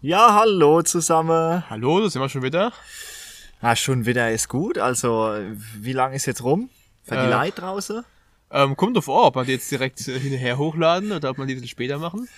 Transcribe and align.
Ja, 0.00 0.34
hallo 0.34 0.82
zusammen. 0.82 1.68
Hallo, 1.68 2.00
da 2.00 2.08
sind 2.08 2.22
wir 2.22 2.28
schon 2.28 2.42
wieder. 2.42 2.72
Ah, 3.60 3.74
schon 3.74 4.06
wieder 4.06 4.30
ist 4.30 4.48
gut. 4.48 4.78
Also, 4.78 5.34
wie 5.76 5.92
lang 5.92 6.12
ist 6.12 6.26
jetzt 6.26 6.44
rum? 6.44 6.70
Für 7.02 7.16
die 7.16 7.22
Äh. 7.22 7.30
Leute 7.30 7.60
draußen? 7.60 8.04
Ähm, 8.50 8.76
kommt 8.76 8.96
drauf 8.96 9.08
an, 9.08 9.14
ob 9.16 9.34
wir 9.36 9.44
die 9.44 9.52
jetzt 9.52 9.70
direkt 9.70 10.06
äh, 10.06 10.18
hinterher 10.18 10.56
hochladen 10.56 11.10
oder 11.12 11.30
ob 11.30 11.38
wir 11.38 11.46
die 11.46 11.52
ein 11.54 11.56
bisschen 11.56 11.68
später 11.68 11.98
machen. 11.98 12.28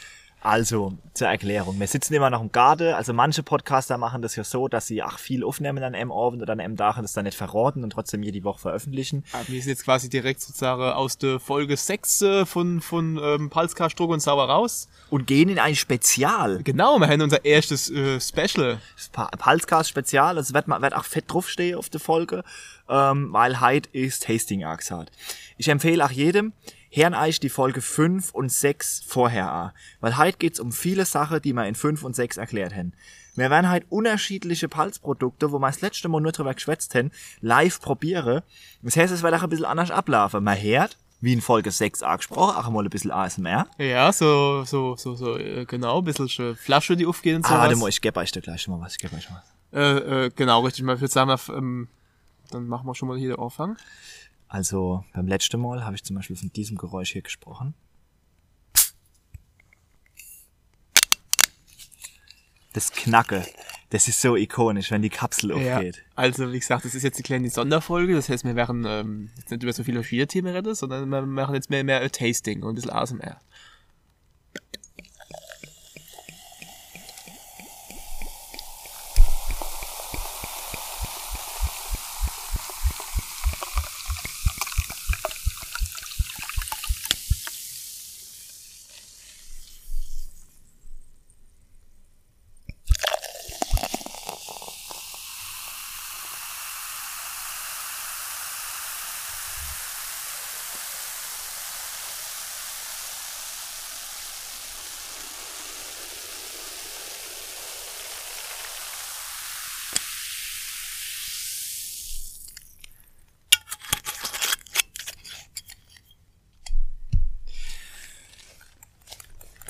Also, 0.42 0.95
zur 1.12 1.29
Erklärung. 1.29 1.79
Wir 1.79 1.87
sitzen 1.87 2.14
immer 2.14 2.30
noch 2.30 2.40
im 2.40 2.50
Garten. 2.50 2.94
Also, 2.94 3.12
manche 3.12 3.42
Podcaster 3.42 3.99
machen 3.99 4.22
das 4.22 4.37
ja 4.37 4.44
so, 4.44 4.69
dass 4.69 4.87
sie 4.87 5.03
ach 5.03 5.19
viel 5.19 5.44
aufnehmen 5.44 5.85
an 5.85 5.94
einem 5.94 6.10
Abend 6.10 6.40
oder 6.40 6.54
an 6.54 6.60
einem 6.60 6.78
Tag 6.78 6.96
und 6.96 7.03
das 7.03 7.13
dann 7.13 7.24
nicht 7.26 7.37
verraten 7.37 7.85
und 7.85 7.90
trotzdem 7.90 8.22
jede 8.22 8.42
Woche 8.42 8.58
veröffentlichen. 8.60 9.22
Aber 9.32 9.46
wir 9.49 9.60
sind 9.60 9.68
jetzt 9.71 9.85
quasi 9.85 10.08
direkt 10.08 10.40
sozusagen 10.40 10.82
aus 10.82 11.18
der 11.18 11.40
Folge 11.40 11.76
6 11.76 12.22
äh, 12.22 12.46
von, 12.46 12.81
von 12.81 13.21
ähm, 13.22 13.50
Palska, 13.50 13.90
Struck 13.90 14.10
und 14.10 14.21
Sauer 14.21 14.49
raus. 14.49 14.88
Und 15.10 15.26
gehen 15.26 15.50
in 15.50 15.58
ein 15.58 15.76
Spezial. 15.76 16.62
Genau, 16.62 16.98
wir 16.98 17.09
haben 17.09 17.20
unser 17.20 17.45
erstes 17.45 17.91
äh, 17.91 18.18
Special. 18.18 18.78
Das 18.96 19.09
Pa- 19.10 19.30
Palscast 19.36 19.91
Spezial. 19.91 20.38
Es 20.38 20.54
wird, 20.54 20.68
ma- 20.68 20.80
wird 20.80 20.95
auch 20.95 21.04
fett 21.04 21.24
draufstehen 21.30 21.77
auf 21.77 21.91
der 21.91 22.00
Folge, 22.00 22.45
ähm, 22.88 23.28
weil 23.32 23.60
heute 23.60 23.91
ist 23.92 24.22
Tasting 24.24 24.64
angesagt. 24.64 25.12
Ich 25.59 25.68
empfehle 25.68 26.02
auch 26.02 26.10
jedem, 26.10 26.54
hören 26.90 27.14
euch 27.14 27.40
die 27.40 27.48
Folge 27.48 27.80
5 27.80 28.32
und 28.34 28.50
6 28.50 29.02
vorher 29.06 29.50
an. 29.50 29.70
Weil 30.00 30.16
heute 30.18 30.38
geht's 30.38 30.60
um 30.60 30.72
viele 30.72 31.04
Sachen, 31.04 31.40
die 31.42 31.52
wir 31.52 31.66
in 31.66 31.74
5 31.74 32.02
und 32.02 32.14
6 32.16 32.36
erklärt 32.36 32.74
haben. 32.74 32.92
Wir 33.36 33.48
werden 33.48 33.70
heute 33.70 33.86
unterschiedliche 33.90 34.68
Palzprodukte, 34.68 35.52
wo 35.52 35.58
wir 35.60 35.66
das 35.68 35.80
letzte 35.80 36.08
Mal 36.08 36.20
nur 36.20 36.32
drüber 36.32 36.52
geschwätzt 36.52 36.95
haben, 36.95 37.10
live 37.40 37.80
probieren. 37.80 38.42
Das 38.82 38.96
heißt, 38.96 39.12
es 39.12 39.22
wird 39.22 39.34
auch 39.34 39.42
ein 39.42 39.48
bisschen 39.48 39.64
anders 39.66 39.90
ablaufen. 39.92 40.42
Man 40.42 40.60
hört, 40.60 40.98
wie 41.20 41.32
in 41.32 41.40
Folge 41.40 41.70
6 41.70 42.02
angesprochen, 42.02 42.56
auch 42.56 42.68
mal 42.70 42.82
ein 42.84 42.90
bisschen 42.90 43.12
ASMR. 43.12 43.66
Ja, 43.78 44.12
so, 44.12 44.64
so, 44.64 44.96
so, 44.96 45.14
so, 45.14 45.36
äh, 45.38 45.64
genau, 45.64 45.98
ein 45.98 46.04
bisschen 46.04 46.56
Flasche, 46.56 46.96
die 46.96 47.06
aufgehen 47.06 47.36
und 47.36 47.45
Ah, 47.45 47.48
sowas. 47.50 47.60
warte 47.62 47.76
mal, 47.76 47.88
ich 47.88 48.00
gebe 48.00 48.18
euch 48.18 48.32
da 48.32 48.40
gleich 48.40 48.66
mal 48.68 48.80
was. 48.80 48.92
Ich 48.95 48.98
gebe 48.98 49.14
euch 49.14 49.28
was. 49.30 49.42
Äh, 49.72 50.24
äh, 50.26 50.30
genau, 50.34 50.62
richtig. 50.64 50.82
Ich 50.84 50.86
würde 51.00 51.06
sagen, 51.09 51.34
ähm, 51.50 51.88
dann 52.50 52.66
machen 52.66 52.87
wir 52.87 52.95
schon 52.96 53.09
mal 53.09 53.16
hier 53.16 53.37
den 53.37 53.38
Anfang. 53.38 53.76
Also 54.51 55.04
beim 55.15 55.29
letzten 55.29 55.60
Mal 55.60 55.84
habe 55.84 55.95
ich 55.95 56.02
zum 56.02 56.16
Beispiel 56.16 56.34
von 56.34 56.52
diesem 56.52 56.76
Geräusch 56.76 57.12
hier 57.12 57.23
gesprochen. 57.23 57.73
Das 62.73 62.90
Knacke, 62.90 63.46
das 63.90 64.09
ist 64.09 64.21
so 64.21 64.37
ikonisch, 64.37 64.91
wenn 64.91 65.03
die 65.03 65.09
Kapsel 65.09 65.53
aufgeht. 65.53 66.03
Also, 66.17 66.53
wie 66.53 66.59
gesagt, 66.59 66.84
das 66.84 66.97
ist 66.97 67.05
jetzt 67.05 67.19
die 67.19 67.23
kleine 67.23 67.48
Sonderfolge. 67.48 68.15
Das 68.15 68.28
heißt, 68.28 68.45
wir 68.45 68.56
werden 68.56 68.84
ähm, 68.89 69.31
jetzt 69.37 69.53
nicht 69.53 69.62
über 69.62 69.73
so 69.73 69.84
viele 69.84 70.01
verschiedene 70.01 70.27
Themen 70.27 70.53
reden, 70.53 70.75
sondern 70.75 71.09
wir 71.09 71.23
machen 71.23 71.55
jetzt 71.55 71.71
mehr, 71.71 71.84
mehr 71.84 72.11
Tasting 72.11 72.65
und 72.65 72.71
ein 72.71 72.75
bisschen 72.75 72.91
ASMR. 72.91 73.41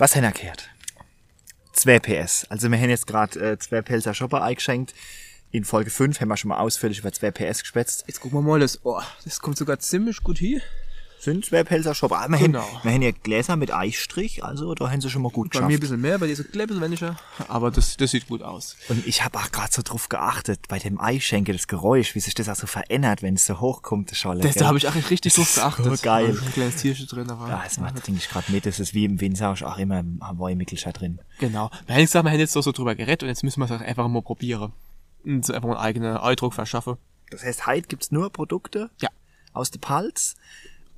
Was 0.01 0.17
haben 0.17 0.23
wir 0.23 0.33
gehört? 0.33 0.71
2 1.75 1.99
PS. 1.99 2.47
Also 2.49 2.71
wir 2.71 2.79
haben 2.79 2.89
jetzt 2.89 3.07
gerade 3.07 3.39
äh, 3.39 3.59
zwei 3.59 3.83
Pelzer 3.83 4.15
Shopper 4.15 4.43
eingeschenkt. 4.43 4.95
In 5.51 5.63
Folge 5.67 5.91
5 5.91 6.19
haben 6.23 6.29
wir 6.29 6.39
schon 6.39 6.49
mal 6.49 6.57
ausführlich 6.57 7.01
über 7.01 7.13
2 7.13 7.31
PS 7.33 7.61
geschwätzt. 7.61 8.05
Jetzt 8.07 8.19
gucken 8.21 8.39
wir 8.39 8.43
mal, 8.43 8.61
das, 8.61 8.81
oh, 8.83 9.03
das 9.27 9.41
kommt 9.41 9.59
sogar 9.59 9.79
ziemlich 9.79 10.23
gut 10.23 10.39
hier. 10.39 10.63
Sind 11.23 11.45
zwei 11.45 11.65
Pelzer 11.65 11.95
Shopper. 11.95 12.19
Ah, 12.19 12.29
wir, 12.29 12.39
Genau. 12.39 12.65
haben 12.83 13.03
hier 13.03 13.13
Gläser 13.13 13.57
mit 13.57 13.71
Eichstrich, 13.71 14.43
also 14.43 14.75
da 14.75 14.91
haben 14.91 15.03
sie 15.03 15.11
schon 15.11 15.21
mal 15.21 15.29
gut 15.31 15.51
Bei 15.53 15.59
mir 15.61 15.65
ein 15.65 15.69
geschafft. 15.69 15.81
bisschen 15.83 16.01
mehr, 16.01 16.19
bei 16.19 16.27
dir 16.27 16.35
so 16.35 16.43
ein 16.45 16.51
bisschen 16.51 16.81
weniger. 16.81 17.17
Aber 17.47 17.71
das, 17.71 17.99
das 17.99 18.11
sieht 18.13 18.27
gut 18.29 18.41
aus. 18.41 18.75
Und 18.89 19.07
ich 19.07 19.23
habe 19.23 19.37
auch 19.39 19.53
gerade 19.53 19.71
so 19.71 19.83
drauf 19.83 20.09
geachtet, 20.09 20.61
bei 20.69 20.79
dem 20.79 20.99
Eischenke, 20.99 21.53
das 21.53 21.69
Geräusch, 21.69 22.15
wie 22.15 22.21
sich 22.21 22.35
das 22.35 22.49
auch 22.49 22.57
so 22.57 22.67
verändert, 22.67 23.23
wenn 23.23 23.35
es 23.35 23.45
so 23.45 23.61
hochkommt, 23.61 24.11
das 24.11 24.17
Scholle. 24.17 24.41
Das, 24.41 24.55
da 24.55 24.67
habe 24.69 24.79
ich 24.79 24.89
auch 24.89 24.95
richtig 24.95 25.35
drauf 25.35 25.51
so 25.51 25.61
geachtet. 25.61 26.03
geil. 26.03 26.27
Da 26.29 26.33
ist 26.33 26.43
Ein 26.43 26.53
kleines 26.55 26.77
Tierchen 26.77 27.07
drin. 27.07 27.29
Aber 27.31 27.49
Ja, 27.49 27.61
das 27.65 27.79
macht, 27.79 28.03
trinke 28.03 28.19
ich 28.19 28.29
gerade 28.31 28.51
mit. 28.51 28.65
Das 28.65 28.81
ist 28.81 28.95
wie 28.95 29.05
im 29.05 29.21
Winzer 29.21 29.51
auch 29.51 29.77
immer 29.79 29.99
im 30.01 30.21
Hawaii-Mickelscher 30.27 30.93
drin. 30.93 31.21
Genau. 31.39 31.71
Wir 31.87 31.97
haben 31.97 32.03
gesagt, 32.03 32.25
wir 32.25 32.31
haben 32.33 32.39
jetzt 32.41 32.53
so, 32.55 32.63
so 32.63 32.73
drüber 32.73 32.95
geredet 32.95 33.25
und 33.25 33.29
jetzt 33.29 33.45
müssen 33.45 33.61
wir 33.61 33.67
es 33.67 33.73
auch 33.73 33.81
einfach 33.83 34.09
mal 34.09 34.23
probieren. 34.23 34.73
Und 35.23 35.45
so 35.45 35.53
einfach 35.53 35.69
mal 35.69 35.75
einen 35.77 35.85
eigenen 35.85 36.17
Eindruck 36.17 36.55
verschaffen. 36.55 36.97
Das 37.31 37.43
heißt, 37.45 37.67
heute 37.67 37.89
gibt's 37.89 38.11
nur 38.11 38.31
Produkte 38.33 38.89
Ja. 39.03 39.11
aus 39.53 39.71
der 39.71 39.81
Palz 39.81 40.35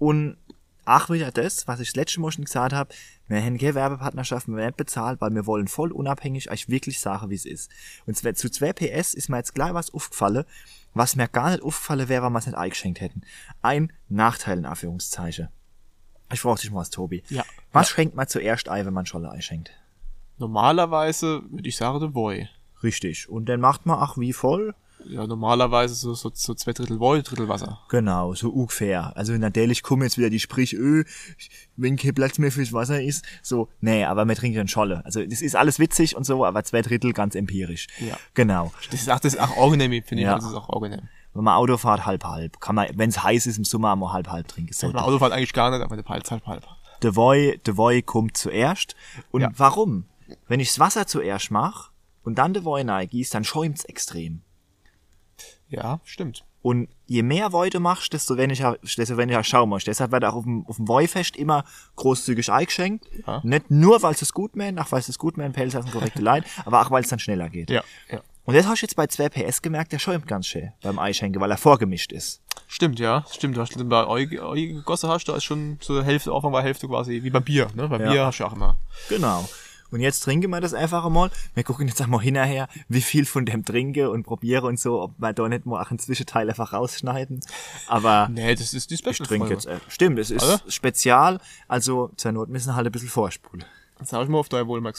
und 0.03 0.37
ach 0.85 1.11
wieder 1.11 1.31
das, 1.31 1.69
was 1.69 1.79
ich 1.79 1.91
das 1.91 1.95
letzte 1.95 2.21
Mal 2.21 2.33
schon 2.33 2.45
gesagt 2.45 2.73
habe, 2.73 2.93
wir 3.29 3.41
haben 3.41 3.57
keine 3.57 3.77
Werbepartnerschaft, 3.77 4.49
wir 4.49 4.67
nicht 4.67 4.77
bezahlt, 4.77 5.21
weil 5.21 5.33
wir 5.33 5.47
wollen 5.47 5.69
voll 5.69 5.93
unabhängig 5.93 6.51
euch 6.51 6.69
wirklich 6.69 6.99
sagen, 6.99 7.31
wie 7.31 7.37
es 7.37 7.47
ist. 7.47 7.71
Und 8.05 8.17
zu 8.17 8.51
2 8.51 8.73
PS 8.73 9.15
ist 9.15 9.29
mir 9.29 9.37
jetzt 9.37 9.55
gleich 9.55 9.75
was 9.75 9.95
aufgefallen, 9.95 10.45
was 10.93 11.15
mir 11.15 11.29
gar 11.29 11.51
nicht 11.51 11.63
aufgefallen 11.63 12.09
wäre, 12.09 12.25
wenn 12.25 12.33
wir 12.33 12.41
es 12.41 12.47
nicht 12.47 12.59
eingeschenkt 12.59 13.01
hätten. 13.01 13.23
Ein 13.63 13.93
Nachteil 14.09 14.59
in 14.59 14.67
Anführungszeichen. 14.67 15.51
Ich 16.33 16.41
frage 16.41 16.63
dich 16.63 16.73
mal 16.73 16.81
was, 16.81 16.91
Tobi. 16.91 17.23
Ja. 17.29 17.45
Was 17.71 17.91
schenkt 17.91 18.17
man 18.17 18.27
zuerst 18.27 18.69
ein, 18.69 18.85
wenn 18.85 18.93
man 18.93 19.07
Scholle 19.07 19.31
einschenkt? 19.31 19.71
Normalerweise 20.39 21.43
würde 21.49 21.69
ich 21.69 21.77
sagen, 21.77 22.01
der 22.01 22.09
Boy. 22.09 22.49
Richtig. 22.83 23.29
Und 23.29 23.49
dann 23.49 23.61
macht 23.61 23.87
man 23.87 24.01
ach 24.01 24.19
wie 24.19 24.33
voll? 24.33 24.75
Ja, 25.09 25.27
normalerweise 25.27 25.95
so, 25.95 26.15
so, 26.15 26.31
so 26.35 26.55
zwei 26.55 26.73
Drittel 26.73 26.99
Boy, 26.99 27.23
Drittel 27.23 27.49
Wasser. 27.49 27.81
Genau, 27.89 28.35
so 28.35 28.51
ungefähr. 28.51 29.17
Also 29.17 29.33
natürlich 29.35 29.83
kommen 29.83 30.03
jetzt 30.03 30.19
wieder 30.19 30.31
die 30.31 30.41
Sprich, 30.41 30.75
öh, 30.75 31.05
wenn 31.77 31.97
kein 31.97 32.15
Platz 32.15 32.39
mehr 32.39 32.53
fürs 32.53 32.73
Wasser 32.73 33.03
ist. 33.03 33.25
So, 33.43 33.69
nee, 33.81 34.05
aber 34.05 34.25
wir 34.25 34.35
trinken 34.35 34.69
Scholle. 34.69 35.05
Also 35.05 35.25
das 35.25 35.43
ist 35.43 35.57
alles 35.57 35.79
witzig 35.79 36.17
und 36.17 36.25
so, 36.25 36.45
aber 36.45 36.65
zwei 36.65 36.83
Drittel 36.83 37.13
ganz 37.13 37.35
empirisch. 37.35 37.87
Ja. 38.01 38.17
Genau. 38.35 38.73
Das 38.91 39.01
ist 39.01 39.11
auch, 39.11 39.21
das 39.21 39.35
ist 39.35 39.41
auch 39.41 39.57
angenehm, 39.57 39.91
finde 40.05 40.23
ich. 40.23 40.27
Ja. 40.27 40.37
Das 40.37 40.45
ist 40.45 40.55
auch 40.55 40.69
angenehm. 40.71 41.09
Wenn 41.35 41.45
man 41.45 41.55
Auto 41.55 41.77
fährt, 41.79 42.05
halb 42.05 42.25
halb. 42.25 42.61
Kann 42.61 42.75
man, 42.75 42.89
wenn 42.95 43.09
es 43.09 43.23
heiß 43.23 43.47
ist 43.47 43.57
im 43.57 43.65
Sommer, 43.65 43.97
mal 43.97 44.13
halb 44.13 44.29
halb 44.29 44.49
trinken. 44.49 44.73
So, 44.73 44.87
Beim 44.93 45.03
Autofahren 45.03 45.33
eigentlich 45.33 45.53
gar 45.55 45.71
nicht, 45.71 45.81
aber 45.83 45.97
der 45.97 46.03
Palz 46.03 46.31
halb 46.31 46.47
halb. 46.47 46.67
der 47.03 47.17
Voy, 47.17 47.59
der 47.65 47.77
Voy 47.77 48.03
kommt 48.03 48.37
zuerst. 48.37 48.95
Und 49.31 49.41
Ja. 49.41 49.51
warum? 49.57 50.05
Wenn 50.49 50.61
ich 50.61 50.69
das 50.69 50.79
Wasser 50.79 51.07
zuerst 51.07 51.51
mache 51.51 51.91
und 52.23 52.37
dann 52.39 52.53
der 52.55 52.65
Voy 52.65 52.85
gieß, 53.07 53.31
dann 53.31 53.45
schäumt's 53.45 53.85
extrem. 53.85 54.43
Ja, 55.69 56.01
stimmt. 56.05 56.45
Und 56.63 56.89
je 57.07 57.23
mehr 57.23 57.49
du 57.51 57.81
machst, 57.81 58.13
desto 58.13 58.37
weniger, 58.37 58.79
desto 58.97 59.17
weniger 59.17 59.43
Schaum 59.43 59.71
machst. 59.71 59.89
Deshalb 59.89 60.13
wird 60.13 60.25
auch 60.25 60.35
auf 60.35 60.45
dem, 60.45 60.65
auf 60.67 60.77
dem 60.77 60.87
Woi-Fest 60.87 61.37
immer 61.37 61.65
großzügig 61.97 62.53
eingeschenkt. 62.53 63.05
Ja. 63.27 63.41
Nicht 63.43 63.71
nur, 63.71 64.01
weil 64.03 64.13
es 64.13 64.33
gut 64.33 64.55
mähen, 64.55 64.79
auch 64.79 64.93
weil 64.93 65.01
es 65.01 65.19
gut 65.19 65.37
mähen, 65.37 65.53
Pelz 65.53 65.75
hat 65.75 65.83
eine 65.83 65.91
korrekte 65.91 66.23
Leid, 66.23 66.45
aber 66.65 66.81
auch 66.81 66.91
weil 66.91 67.03
es 67.03 67.09
dann 67.09 67.19
schneller 67.19 67.49
geht. 67.49 67.69
Ja, 67.71 67.83
ja. 68.11 68.21
Und 68.45 68.55
das 68.57 68.67
hast 68.67 68.83
du 68.83 68.87
jetzt 68.87 68.97
bei 68.97 69.07
2 69.07 69.29
PS 69.29 69.63
gemerkt, 69.63 69.93
der 69.93 69.99
schäumt 69.99 70.27
ganz 70.27 70.47
schön 70.47 70.73
beim 70.83 70.99
Eischenke, 70.99 71.41
weil 71.41 71.51
er 71.51 71.57
vorgemischt 71.57 72.11
ist. 72.13 72.41
Stimmt, 72.67 72.99
ja. 72.99 73.25
Stimmt, 73.31 73.57
du 73.57 73.61
hast 73.61 73.89
bei 73.89 74.07
euch, 74.07 74.41
euch 74.41 74.69
gegossen 74.69 75.11
hast, 75.11 75.27
da 75.27 75.37
ist 75.37 75.45
schon 75.45 75.79
die 75.89 76.03
Hälfte, 76.03 76.33
Anfang 76.33 76.53
war 76.53 76.63
Hälfte 76.63 76.89
quasi 76.89 77.23
wie 77.23 77.31
bei 77.31 77.41
Bier, 77.41 77.69
ne? 77.75 77.89
Bei 77.89 77.99
Ja. 78.01 78.11
Bier 78.11 78.27
hast 78.27 78.41
du 78.41 78.45
auch 78.45 78.53
immer. 78.53 78.77
Genau. 79.09 79.49
Und 79.93 80.01
jetzt 80.01 80.21
trinken 80.21 80.51
wir 80.51 80.61
das 80.61 80.75
einfach 80.75 81.05
einmal. 81.05 81.31
Wir 81.55 81.63
gucken 81.65 81.87
jetzt 81.87 82.01
einmal 82.01 82.21
hinterher, 82.21 82.67
wie 82.89 83.03
viel 83.03 83.25
von 83.27 83.47
dem 83.47 83.65
trinke 83.65 84.11
und 84.11 84.25
probiere 84.25 84.67
und 84.67 84.81
so, 84.81 85.01
ob 85.03 85.13
wir 85.19 85.33
da 85.33 85.49
nicht 85.49 85.67
mal 85.67 85.81
auch 85.83 85.91
einen 85.91 85.99
Zwischenteil 85.99 86.49
einfach 86.49 86.73
rausschneiden. 86.73 87.41
Aber 87.87 88.29
Nee, 88.33 88.55
das 88.55 88.75
ist 88.75 88.91
die 88.91 88.95
ich 88.95 89.01
Special 89.01 89.27
trinke 89.27 89.47
Folge. 89.49 89.55
jetzt, 89.55 89.67
äh, 89.67 89.79
stimmt, 89.89 90.19
es 90.19 90.31
ist 90.31 90.43
Oder? 90.43 90.61
spezial, 90.69 91.41
also 91.69 92.11
zur 92.17 92.33
Not 92.33 92.49
müssen 92.49 92.69
wir 92.71 92.75
halt 92.77 92.87
ein 92.87 92.93
bisschen 92.93 93.09
vorspulen. 93.11 93.65
Jetzt 94.01 94.11
sag 94.11 94.23
ich 94.23 94.29
mal 94.29 94.39
auf 94.39 94.49
deine 94.49 94.67
Wohl, 94.67 94.81
mal 94.81 94.93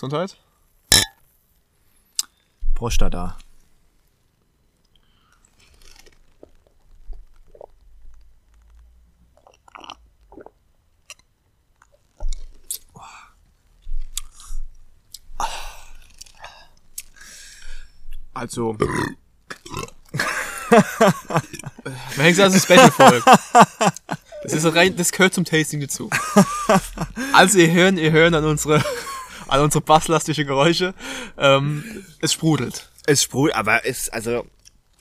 Also. 18.33 18.77
Man 20.69 22.25
hat 22.25 22.27
gesagt, 22.27 22.53
das 22.53 22.55
ist 22.55 22.71
eine 22.71 22.79
Special-Folge. 22.79 23.23
Das 24.43 24.53
ist 24.53 24.75
rein, 24.75 24.95
das 24.95 25.11
gehört 25.11 25.33
zum 25.33 25.45
Tasting 25.45 25.79
dazu. 25.81 26.09
Also, 27.33 27.59
ihr 27.59 27.71
hören, 27.71 27.97
ihr 27.97 28.11
hören 28.11 28.33
an 28.33 28.43
unsere 28.43 28.83
an 29.47 29.61
unsere 29.61 29.83
basslastige 29.83 30.45
Geräusche. 30.45 30.93
Ähm, 31.37 31.83
es 32.21 32.33
sprudelt. 32.33 32.89
Es 33.05 33.23
sprudelt, 33.23 33.55
aber 33.55 33.85
es, 33.85 34.09
also, 34.09 34.47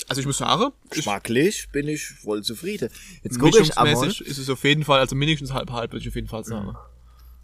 Also 0.09 0.21
ich 0.21 0.27
muss 0.27 0.39
sagen, 0.39 0.73
ich, 0.85 0.91
geschmacklich 0.91 1.69
bin 1.73 1.89
ich 1.89 2.07
voll 2.07 2.43
zufrieden. 2.43 2.91
Jetzt 3.23 3.39
gucke 3.39 3.61
ich 3.63 3.79
einmal, 3.79 4.07
ist 4.09 4.21
es 4.21 4.51
auf 4.51 4.63
jeden 4.65 4.85
Fall, 4.85 5.01
also 5.01 5.17
mindestens 5.17 5.53
halb 5.53 5.71
halb, 5.71 5.93
würde 5.93 6.03
ich 6.03 6.09
auf 6.09 6.15
jeden 6.15 6.29
Fall 6.29 6.45
sagen. 6.45 6.77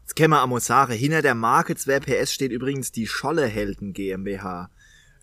jetzt 0.02 0.16
können 0.16 0.30
wir 0.30 0.60
sagen, 0.60 0.92
hinter 0.92 1.22
der 1.22 1.34
Marke 1.34 1.76
2 1.76 2.00
PS 2.00 2.34
steht 2.34 2.52
übrigens 2.52 2.92
die 2.92 3.06
Schollehelden 3.06 3.92
GmbH 3.92 4.70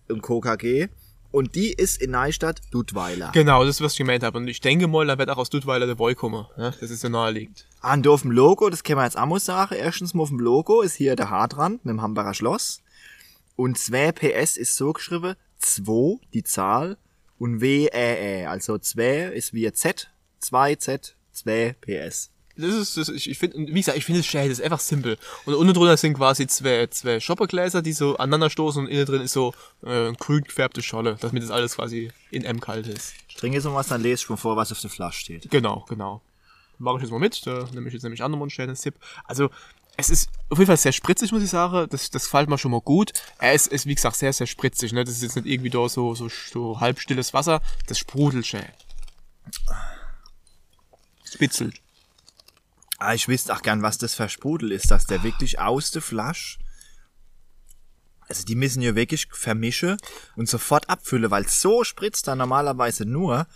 und 0.10 0.22
KKG. 0.22 0.88
Und 1.32 1.56
die 1.56 1.74
ist 1.74 2.02
in 2.02 2.12
Neustadt 2.12 2.62
Dudweiler. 2.72 3.32
Genau, 3.34 3.66
das 3.66 3.76
ist, 3.76 3.82
was 3.82 3.92
ich 3.92 3.98
gemeint 3.98 4.24
habe. 4.24 4.38
Und 4.38 4.48
ich 4.48 4.62
denke 4.62 4.88
mal, 4.88 5.06
da 5.06 5.18
wird 5.18 5.30
auch 5.30 5.38
aus 5.38 5.50
Dudweiler 5.50 5.86
der 5.86 5.96
Boy 5.96 6.16
kommen. 6.16 6.46
Ne? 6.56 6.74
Das 6.80 6.90
ist 6.90 7.04
ja 7.04 7.10
naheliegend. 7.10 7.66
Und 7.82 8.08
auf 8.08 8.22
dem 8.22 8.32
Logo, 8.32 8.70
das 8.70 8.84
können 8.84 9.00
wir 9.00 9.04
jetzt 9.04 9.18
auch 9.18 9.38
sagen. 9.40 9.76
Erstens 9.76 10.14
mal 10.14 10.24
auf 10.24 10.30
dem 10.30 10.40
Logo 10.40 10.82
ist 10.82 10.96
hier 10.96 11.18
der 11.18 11.30
Hartrand 11.30 11.84
mit 11.84 11.92
dem 11.92 12.02
Hambacher 12.02 12.34
Schloss. 12.34 12.82
Und 13.58 13.78
2 13.78 14.14
PS 14.14 14.56
ist 14.56 14.78
so 14.78 14.94
geschrieben, 14.94 15.36
2, 15.60 16.20
die 16.34 16.44
Zahl, 16.44 16.98
und 17.38 17.62
W-E-E. 17.62 18.46
Also 18.46 18.78
2 18.78 19.34
ist 19.34 19.54
wie 19.54 19.72
Z, 19.72 20.10
2 20.40 20.76
Z, 20.76 21.16
2 21.34 21.76
PS. 21.82 22.32
Das 22.58 22.74
ist, 22.74 22.96
das, 22.96 23.10
ich, 23.10 23.30
ich 23.30 23.38
finde, 23.38 23.58
wie 23.58 23.74
gesagt, 23.74 23.98
ich 23.98 24.06
finde 24.06 24.22
es 24.22 24.26
schön, 24.26 24.48
das 24.48 24.60
ist 24.60 24.64
einfach 24.64 24.80
simpel. 24.80 25.18
Und 25.46 25.56
unten 25.56 25.74
drunter 25.74 25.98
sind 25.98 26.14
quasi 26.14 26.48
zwei, 26.48 26.88
zwei 26.88 27.20
Shoppergläser, 27.20 27.82
die 27.82 27.92
so 27.92 28.18
aneinander 28.18 28.50
stoßen 28.50 28.86
und 28.86 28.90
innen 28.90 29.06
drin 29.06 29.22
ist 29.22 29.34
so 29.34 29.54
äh, 29.86 30.14
grün 30.14 30.44
gefärbte 30.44 30.82
Scholle, 30.82 31.18
damit 31.20 31.44
das 31.44 31.52
alles 31.52 31.76
quasi 31.76 32.12
in 32.32 32.46
M 32.46 32.62
kalt 32.62 32.88
ist. 32.88 33.14
Ich 33.28 33.36
trinke 33.36 33.58
jetzt 33.58 33.66
noch 33.66 33.76
was, 33.76 33.88
dann 33.88 34.02
lese 34.02 34.24
ich 34.24 34.30
mal 34.30 34.38
vor, 34.38 34.56
was 34.56 34.72
auf 34.72 34.80
der 34.80 34.90
Flasche 34.90 35.20
steht. 35.20 35.52
Genau, 35.52 35.86
genau. 35.90 36.22
Mache 36.78 36.98
ich 36.98 37.04
jetzt 37.04 37.12
mal 37.12 37.20
mit, 37.20 37.46
da 37.46 37.68
nehme 37.74 37.88
ich 37.88 37.94
jetzt 37.94 38.04
nämlich 38.04 38.24
anderen 38.24 38.40
Mund 38.40 38.58
einen 38.60 38.76
Sip. 38.76 38.96
Also, 39.26 39.50
es 39.98 40.10
ist 40.10 40.30
auf 40.50 40.58
jeden 40.58 40.68
Fall 40.68 40.78
sehr 40.78 40.92
spritzig, 40.92 41.32
muss 41.32 41.44
ich 41.44 41.50
sagen. 41.50 41.88
Das, 41.90 42.10
das 42.10 42.26
gefällt 42.26 42.50
mir 42.50 42.58
schon 42.58 42.72
mal 42.72 42.82
gut. 42.82 43.14
Er 43.40 43.54
ist, 43.54 43.68
ist, 43.68 43.86
wie 43.86 43.96
gesagt, 43.96 44.18
sehr, 44.18 44.34
sehr 44.34 44.48
spritzig. 44.48 44.92
Ne? 44.92 45.04
Das 45.04 45.16
ist 45.16 45.24
jetzt 45.24 45.36
nicht 45.36 45.46
irgendwie 45.46 45.70
da 45.70 45.88
so, 45.88 46.16
so, 46.16 46.28
so 46.30 46.80
halbstilles 46.80 47.34
Wasser. 47.34 47.62
Das 47.88 47.98
sprudelt 48.00 48.46
schön. 48.46 48.66
Spitzelt. 51.24 51.82
Ah, 52.98 53.14
ich 53.14 53.28
wüsste 53.28 53.54
auch 53.54 53.62
gern, 53.62 53.82
was 53.82 53.98
das 53.98 54.16
für 54.16 54.30
Sprudel 54.30 54.72
ist, 54.72 54.92
dass 54.92 55.06
der 55.06 55.24
wirklich 55.24 55.60
aus 55.60 55.92
der 55.92 56.02
Flasche, 56.02 56.60
also 58.22 58.44
die 58.44 58.56
müssen 58.56 58.82
ja 58.82 58.96
wirklich 58.96 59.28
vermischen 59.32 59.98
und 60.36 60.50
sofort 60.50 60.90
abfüllen, 60.90 61.30
weil 61.30 61.48
so 61.48 61.84
spritzt 61.84 62.28
er 62.28 62.36
normalerweise 62.36 63.06
nur 63.06 63.48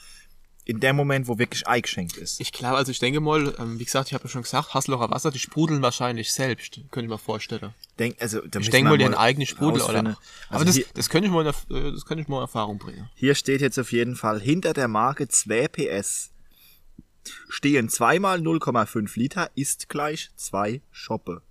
in 0.69 0.79
dem 0.79 0.95
Moment, 0.95 1.27
wo 1.27 1.39
wirklich 1.39 1.65
eingeschenkt 1.67 2.15
ist. 2.17 2.39
Ich 2.39 2.51
glaube, 2.51 2.77
also 2.77 2.91
ich 2.91 2.99
denke 2.99 3.19
mal, 3.19 3.55
ähm, 3.57 3.79
wie 3.79 3.85
gesagt, 3.85 4.09
ich 4.09 4.13
habe 4.13 4.25
ja 4.25 4.29
schon 4.29 4.43
gesagt, 4.43 4.75
Haslocher 4.75 5.09
Wasser, 5.09 5.31
die 5.31 5.39
sprudeln 5.39 5.81
wahrscheinlich 5.81 6.31
selbst, 6.31 6.75
könnte 6.91 7.05
ich 7.05 7.09
mir 7.09 7.17
vorstellen. 7.17 7.73
Denk, 7.97 8.21
also, 8.21 8.41
da 8.41 8.59
Ich 8.59 8.69
denke 8.69 8.91
mal, 8.91 8.97
die 8.99 9.05
haben 9.05 9.15
eigene 9.15 9.47
Sprudel, 9.47 9.81
oder? 9.81 9.99
Aber 9.99 10.17
Also 10.49 10.65
das, 10.65 10.79
das 10.93 11.09
könnte 11.09 11.27
ich 11.27 11.33
mal, 11.33 11.41
in 11.41 11.75
äh, 11.75 11.91
das 11.91 12.05
könnte 12.05 12.21
ich 12.21 12.27
mal 12.27 12.37
in 12.37 12.41
Erfahrung 12.41 12.77
bringen. 12.77 13.09
hier 13.15 13.33
steht 13.33 13.61
jetzt 13.61 13.79
auf 13.79 13.91
jeden 13.91 14.15
Fall 14.15 14.39
hinter 14.39 14.73
der 14.73 14.87
Marke 14.87 15.27
2 15.27 15.69
PS 15.69 16.29
stehen 17.49 17.89
zweimal 17.89 18.39
0,5 18.39 19.17
Liter 19.17 19.51
ist 19.55 19.89
gleich 19.89 20.29
2 20.35 20.81
Schoppe. 20.91 21.41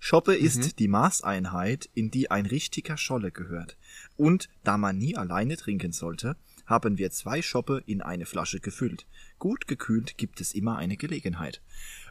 Schoppe 0.00 0.34
ist 0.36 0.78
die 0.78 0.88
Maßeinheit, 0.88 1.90
in 1.94 2.10
die 2.10 2.30
ein 2.30 2.46
richtiger 2.46 2.96
Scholle 2.96 3.32
gehört. 3.32 3.76
Und 4.16 4.48
da 4.62 4.78
man 4.78 4.96
nie 4.96 5.16
alleine 5.16 5.56
trinken 5.56 5.92
sollte, 5.92 6.36
haben 6.66 6.98
wir 6.98 7.10
zwei 7.10 7.42
Schoppe 7.42 7.82
in 7.86 8.02
eine 8.02 8.26
Flasche 8.26 8.60
gefüllt. 8.60 9.06
Gut 9.38 9.66
gekühlt 9.66 10.16
gibt 10.18 10.40
es 10.40 10.52
immer 10.54 10.76
eine 10.76 10.96
Gelegenheit. 10.96 11.62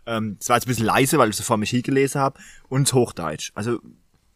Ähm, 0.06 0.38
das 0.40 0.50
war 0.50 0.58
jetzt 0.58 0.66
ein 0.66 0.70
bisschen 0.70 0.86
leise, 0.86 1.18
weil 1.18 1.30
ich 1.30 1.36
so 1.36 1.44
vor 1.44 1.58
mich 1.58 1.70
hingelesen 1.70 2.20
habe. 2.20 2.40
Und 2.68 2.92
Hochdeutsch. 2.92 3.52
Also, 3.56 3.80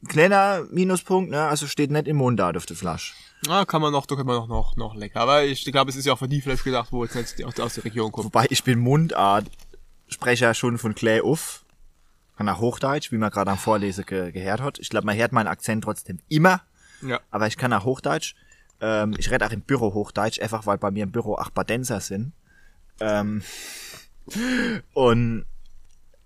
kleiner 0.07 0.63
Minuspunkt, 0.71 1.31
ne? 1.31 1.43
Also 1.43 1.67
steht 1.67 1.91
nicht 1.91 2.07
im 2.07 2.17
Mundart 2.17 2.57
auf 2.57 2.65
der 2.65 2.75
Flasche. 2.75 3.13
Ah, 3.47 3.65
kann 3.65 3.81
man 3.81 3.91
noch, 3.91 4.05
da 4.05 4.15
kann 4.15 4.25
man 4.25 4.35
noch, 4.35 4.47
noch, 4.47 4.75
noch 4.75 4.95
lecker. 4.95 5.19
Aber 5.21 5.43
ich 5.43 5.65
glaube, 5.65 5.89
es 5.89 5.95
ist 5.95 6.05
ja 6.05 6.13
auch 6.13 6.19
für 6.19 6.27
die 6.27 6.41
vielleicht 6.41 6.63
gedacht, 6.63 6.91
wo 6.91 7.03
jetzt 7.03 7.15
nicht 7.15 7.43
aus, 7.43 7.59
aus 7.59 7.75
der 7.75 7.85
Region 7.85 8.11
kommt. 8.11 8.25
Wobei 8.25 8.45
ich 8.49 8.63
bin 8.63 8.79
Mundart, 8.79 9.45
Sprecher 10.07 10.53
schon 10.53 10.77
von 10.77 10.93
Clay 10.95 11.21
Uff. 11.21 11.63
Kann 12.37 12.47
auch 12.49 12.59
Hochdeutsch, 12.59 13.11
wie 13.11 13.17
man 13.17 13.31
gerade 13.31 13.51
am 13.51 13.57
Vorlesen 13.57 14.05
ge 14.05 14.31
gehört 14.31 14.61
hat. 14.61 14.79
Ich 14.79 14.89
glaube, 14.89 15.05
man 15.05 15.15
hört 15.17 15.31
meinen 15.31 15.47
Akzent 15.47 15.83
trotzdem 15.83 16.19
immer, 16.27 16.61
Ja. 17.01 17.19
aber 17.31 17.47
ich 17.47 17.57
kann 17.57 17.71
auch 17.73 17.83
Hochdeutsch. 17.85 18.35
Ähm, 18.79 19.13
ich 19.17 19.29
rede 19.31 19.45
auch 19.45 19.51
im 19.51 19.61
Büro 19.61 19.93
Hochdeutsch, 19.93 20.39
einfach 20.41 20.65
weil 20.65 20.77
bei 20.77 20.91
mir 20.91 21.03
im 21.03 21.11
Büro 21.11 21.35
acht 21.35 21.53
Badenser 21.53 21.99
sind. 21.99 22.33
Ähm, 22.99 23.41
und 24.93 25.45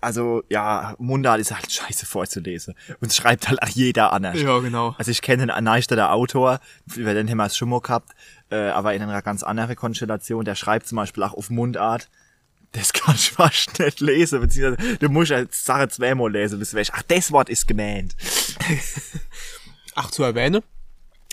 also 0.06 0.44
ja, 0.50 0.96
Mundart 1.00 1.40
ist 1.40 1.54
halt 1.54 1.72
scheiße 1.72 2.06
vorzulesen. 2.06 2.76
Und 3.02 3.08
es 3.10 3.16
schreibt 3.16 3.50
halt 3.50 3.62
auch 3.62 3.68
jeder 3.68 4.14
anders. 4.14 4.40
Ja, 4.40 4.60
genau. 4.60 4.96
Also 4.98 5.12
ich 5.12 5.22
kenne 5.22 5.54
einen 5.54 5.66
Neustädter 5.66 6.12
Autor, 6.12 6.60
über 6.96 7.14
den 7.14 7.30
haben 7.30 7.38
wir 7.38 7.46
es 7.46 7.58
schon 7.58 7.70
mal 7.70 7.82
gehabt, 7.82 8.12
äh, 8.52 8.70
aber 8.70 8.94
in 8.94 9.02
einer 9.02 9.22
ganz 9.24 9.42
anderen 9.44 9.76
Konstellation, 9.76 10.46
der 10.46 10.56
schreibt 10.56 10.88
zum 10.88 10.98
Beispiel 10.98 11.24
auch 11.24 11.34
auf 11.34 11.50
Mundart, 11.50 12.10
das 12.72 12.94
kann 12.94 13.16
ich 13.16 13.32
fast 13.32 13.80
nicht 13.80 14.00
lesen, 14.00 14.42
beziehungsweise 14.42 14.98
du 14.98 15.10
musst 15.10 15.32
halt 15.32 15.54
Sache 15.56 15.90
zweimal 15.90 16.32
lesen, 16.32 16.60
bis 16.60 16.72
du 16.72 16.78
weißt, 16.78 16.92
ach, 16.94 17.04
das 17.04 17.32
Wort 17.32 17.50
ist 17.50 17.68
gemeint. 17.68 18.16
Ach, 19.98 20.12
zu 20.12 20.24
erwähnen, 20.24 20.62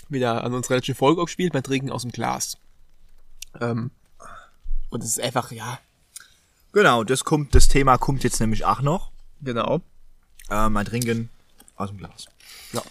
wieder 0.07 0.41
an 0.41 0.53
unserer 0.53 0.75
letzten 0.75 0.95
Folge 0.95 1.21
auch 1.21 1.25
gespielt, 1.25 1.51
beim 1.51 1.63
Trinken 1.63 1.91
aus 1.91 2.03
dem 2.03 2.13
Glas. 2.13 2.57
Ähm, 3.59 3.91
und 4.89 5.03
es 5.03 5.09
ist 5.09 5.19
einfach, 5.19 5.51
ja, 5.51 5.79
Genau, 6.73 7.03
das 7.03 7.23
kommt, 7.23 7.53
das 7.55 7.67
Thema 7.67 7.97
kommt 7.97 8.23
jetzt 8.23 8.39
nämlich 8.39 8.65
auch 8.65 8.81
noch. 8.81 9.11
genau. 9.41 9.81
Äh, 10.49 10.69
mein 10.69 10.85
Trinken 10.85 11.29
aus 11.77 11.89
dem 11.89 11.97
Glas. 11.99 12.25
Ja. 12.73 12.81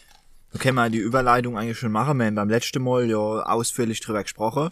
Da 0.53 0.59
können 0.59 0.77
wir 0.77 0.89
die 0.89 0.99
Überleitung 0.99 1.59
eigentlich 1.59 1.79
schon 1.79 1.93
machen. 1.93 2.17
Wir 2.19 2.27
haben 2.27 2.35
beim 2.35 2.49
letzten 2.49 2.83
Mal 2.83 3.09
ja 3.11 3.19
ausführlich 3.19 4.01
drüber 4.01 4.23
gesprochen. 4.23 4.71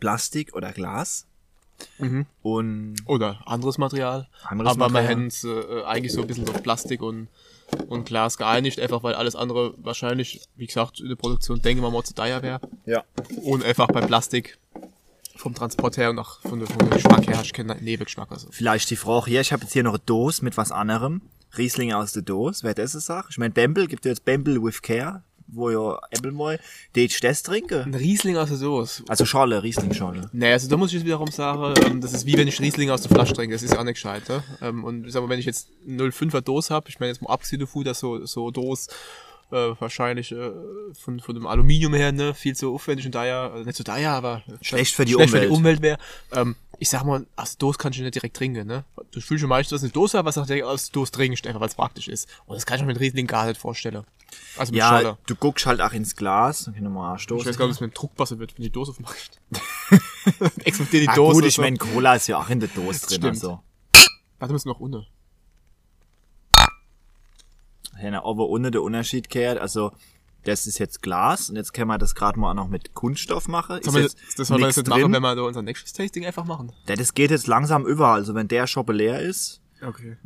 Plastik 0.00 0.54
oder 0.54 0.72
Glas. 0.72 1.26
Mhm. 1.98 2.26
Und 2.42 2.96
Oder 3.06 3.42
anderes 3.46 3.78
Material. 3.78 4.28
Anderes 4.44 4.70
Aber 4.72 4.88
Material. 4.88 5.02
wir 5.02 5.10
haben 5.16 5.24
uns 5.24 5.44
äh, 5.44 5.82
eigentlich 5.84 6.12
so 6.12 6.22
ein 6.22 6.26
bisschen 6.26 6.48
auf 6.48 6.62
Plastik 6.62 7.02
und, 7.02 7.28
und 7.88 8.06
Glas 8.06 8.38
geeinigt, 8.38 8.80
einfach 8.80 9.02
weil 9.02 9.14
alles 9.14 9.36
andere 9.36 9.74
wahrscheinlich, 9.78 10.48
wie 10.56 10.66
gesagt, 10.66 11.00
in 11.00 11.08
der 11.08 11.16
Produktion 11.16 11.60
denken 11.62 11.82
wir 11.82 11.90
mal 11.90 12.04
zu 12.04 12.14
teuer 12.14 12.42
wäre. 12.42 12.60
ja. 12.86 13.04
Und 13.42 13.64
einfach 13.64 13.88
bei 13.88 14.00
Plastik 14.00 14.58
vom 15.36 15.54
Transport 15.54 15.96
her 15.96 16.10
und 16.10 16.18
auch 16.18 16.40
von 16.40 16.60
der, 16.60 16.68
vom 16.68 16.90
Geschmack 16.90 17.26
her, 17.26 17.40
ich 17.42 17.52
kenne 17.52 17.74
einen 17.74 17.84
Nebengeschmack. 17.84 18.30
Also. 18.30 18.48
Vielleicht 18.50 18.90
die 18.90 18.96
Frage 18.96 19.26
hier, 19.26 19.40
ich 19.40 19.52
habe 19.52 19.62
jetzt 19.62 19.72
hier 19.72 19.82
noch 19.82 19.94
eine 19.94 20.02
Dose 20.04 20.44
mit 20.44 20.56
was 20.56 20.72
anderem. 20.72 21.22
Riesling 21.56 21.92
aus 21.92 22.12
der 22.12 22.22
Dose, 22.22 22.64
wer 22.64 22.74
das 22.74 22.94
ist, 22.94 23.06
sagt. 23.06 23.30
Ich 23.30 23.38
meine, 23.38 23.52
Bamble, 23.52 23.86
gibt 23.86 24.04
ja 24.04 24.10
jetzt 24.10 24.24
Bamble 24.24 24.62
with 24.62 24.82
Care, 24.82 25.22
wo 25.46 25.70
ja 25.70 25.98
Apple 26.10 26.32
mal, 26.32 26.58
die 26.94 27.04
ich 27.04 27.20
das 27.20 27.42
trinke. 27.42 27.82
Ein 27.82 27.94
Riesling 27.94 28.36
aus 28.36 28.48
der 28.48 28.58
Soße. 28.58 29.04
Also 29.08 29.24
Schorle, 29.24 29.62
Riesling-Schorle. 29.62 30.30
Nee, 30.32 30.52
also 30.52 30.68
da 30.68 30.76
muss 30.76 30.88
ich 30.90 30.94
jetzt 30.94 31.04
wiederum 31.04 31.30
sagen, 31.30 31.74
ähm, 31.84 32.00
das 32.00 32.12
ist 32.12 32.26
wie 32.26 32.36
wenn 32.36 32.48
ich 32.48 32.60
Riesling 32.60 32.90
aus 32.90 33.02
der 33.02 33.10
Flasche 33.10 33.34
trinke, 33.34 33.54
das 33.54 33.62
ist 33.62 33.72
ja 33.72 33.80
auch 33.80 33.84
nicht 33.84 33.94
gescheit. 33.94 34.28
Ne? 34.28 34.42
Ähm, 34.62 34.84
und 34.84 35.06
ich 35.06 35.12
sag 35.12 35.22
mal, 35.22 35.28
wenn 35.28 35.38
ich 35.38 35.46
jetzt 35.46 35.68
0,5er 35.86 36.40
Dose 36.40 36.74
habe, 36.74 36.88
ich 36.88 36.98
meine 36.98 37.12
jetzt 37.12 37.22
mal 37.22 37.30
abgesehen 37.30 37.60
davon, 37.60 37.84
dass 37.84 38.00
so, 38.00 38.24
so 38.26 38.50
Dose 38.50 38.88
äh, 39.54 39.80
wahrscheinlich 39.80 40.32
äh, 40.32 40.50
von, 40.98 41.20
von 41.20 41.34
dem 41.34 41.46
Aluminium 41.46 41.94
her 41.94 42.12
ne, 42.12 42.34
viel 42.34 42.56
zu 42.56 42.74
aufwendig 42.74 43.06
und 43.06 43.14
daher, 43.14 43.52
also 43.52 43.64
nicht 43.64 43.76
so 43.76 43.84
daher, 43.84 44.10
aber 44.10 44.42
Schlecht 44.60 44.94
für 44.94 45.04
die 45.04 45.12
schlecht 45.12 45.30
für 45.30 45.40
die 45.40 45.46
Umwelt. 45.46 45.58
Umwelt 45.58 45.82
wäre. 45.82 45.98
Ähm, 46.32 46.56
ich 46.80 46.88
sag 46.90 47.04
mal, 47.04 47.24
aus 47.36 47.56
Dose 47.56 47.78
kannst 47.78 47.98
du 47.98 48.02
nicht 48.02 48.14
direkt 48.16 48.36
trinken. 48.36 48.66
Ne? 48.66 48.84
Du 49.12 49.20
fühlst 49.20 49.40
schon 49.40 49.48
meistens, 49.48 49.70
dass 49.70 49.82
eine 49.84 49.92
Dose 49.92 50.18
hast, 50.18 50.36
was 50.36 50.46
direkt 50.46 50.66
aus 50.66 50.90
Dose 50.90 51.12
trinkst, 51.12 51.46
einfach 51.46 51.60
weil 51.60 51.68
es 51.68 51.76
praktisch 51.76 52.08
ist. 52.08 52.28
Und 52.46 52.56
das 52.56 52.66
kann 52.66 52.76
ich 52.76 52.82
mir 52.82 52.88
mit 52.88 53.00
Riesling 53.00 53.26
gar 53.28 53.46
nicht 53.46 53.60
vorstellen. 53.60 54.04
Also 54.56 54.72
mit 54.72 54.80
Ja, 54.80 54.88
Scholle. 54.88 55.18
du 55.26 55.36
guckst 55.36 55.66
halt 55.66 55.80
auch 55.80 55.92
ins 55.92 56.16
Glas. 56.16 56.64
Dann 56.64 56.74
können 56.74 56.86
wir 56.86 56.90
mal 56.90 57.16
Ich 57.16 57.30
weiß 57.30 57.44
gar 57.44 57.46
nicht, 57.46 57.60
ob 57.60 57.70
es 57.70 57.80
mit 57.80 57.92
dem 57.92 57.94
Druckwasser 57.94 58.38
wird, 58.40 58.56
wenn 58.56 58.64
die 58.64 58.70
Dose 58.70 58.90
aufmacht. 58.90 59.40
Explodiert 60.64 61.10
die 61.10 61.14
Dose. 61.14 61.34
gut, 61.34 61.44
ich 61.44 61.54
so. 61.54 61.62
meine, 61.62 61.76
Cola 61.76 62.16
ist 62.16 62.26
ja 62.26 62.38
auch 62.38 62.48
in 62.48 62.58
der 62.58 62.68
Dose 62.70 63.06
drin. 63.06 63.18
Stimmt. 63.18 63.24
Also. 63.26 63.60
Warte, 64.40 64.52
müssen 64.52 64.68
noch 64.68 64.80
unten. 64.80 65.06
Ja, 68.02 68.24
aber 68.24 68.48
ohne 68.48 68.70
der 68.70 68.82
Unterschied 68.82 69.28
kehrt, 69.30 69.58
also 69.58 69.92
das 70.44 70.66
ist 70.66 70.78
jetzt 70.78 71.00
Glas 71.02 71.48
und 71.48 71.56
jetzt 71.56 71.72
können 71.72 71.88
wir 71.88 71.96
das 71.98 72.14
gerade 72.14 72.38
mal 72.38 72.50
auch 72.50 72.54
noch 72.54 72.68
mit 72.68 72.92
Kunststoff 72.94 73.48
machen. 73.48 73.80
Sollen 73.82 73.96
wir 73.96 74.04
Ist 74.04 74.14
das, 74.16 74.22
jetzt 74.22 74.38
das 74.40 74.48
sollen 74.48 74.60
wir 74.60 74.66
nix 74.66 74.76
jetzt 74.76 74.88
machen, 74.88 75.12
wenn 75.12 75.22
wir 75.22 75.34
da 75.34 75.42
unser 75.42 75.62
nächstes 75.62 75.92
Tasting 75.94 76.26
einfach 76.26 76.44
machen? 76.44 76.72
Ja, 76.86 76.96
das 76.96 77.14
geht 77.14 77.30
jetzt 77.30 77.46
langsam 77.46 77.86
über. 77.86 78.08
Also 78.08 78.34
wenn 78.34 78.48
der 78.48 78.66
Shoppe 78.66 78.92
leer 78.92 79.20
ist, 79.20 79.60
Okay. 79.82 80.16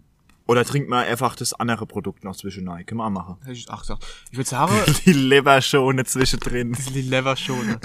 oder 0.47 0.65
trinkt 0.65 0.89
man 0.89 1.05
einfach 1.07 1.37
das 1.37 1.53
andere 1.53 1.87
Produkt 1.87 2.25
noch 2.25 2.35
zwischendurch. 2.35 2.85
Können 2.87 2.99
wir 3.01 3.07
auch 3.07 3.11
machen. 3.11 3.37
Hätte 3.43 3.53
ich 3.53 3.71
auch 3.71 3.81
gesagt. 3.81 4.05
Ich 4.33 4.37
würde 4.39 4.49
sagen, 4.51 4.73
Die 5.07 5.13
Leberschone 5.13 6.05
zwischendrin. 6.05 6.73
das 6.73 6.85
sind 6.87 6.95
die 6.97 7.03
Lever 7.03 7.37
schon. 7.37 7.65
Ne? 7.67 7.81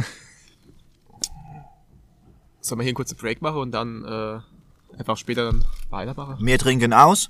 Sollen 2.61 2.79
wir 2.79 2.83
hier 2.83 2.89
einen 2.91 2.95
kurzen 2.95 3.17
Break 3.17 3.41
machen 3.41 3.57
und 3.57 3.71
dann 3.71 4.05
äh, 4.05 4.97
einfach 4.97 5.17
später 5.17 5.45
dann 5.51 5.65
weitermachen? 5.89 6.37
Wir 6.45 6.57
trinken 6.57 6.93
aus 6.93 7.29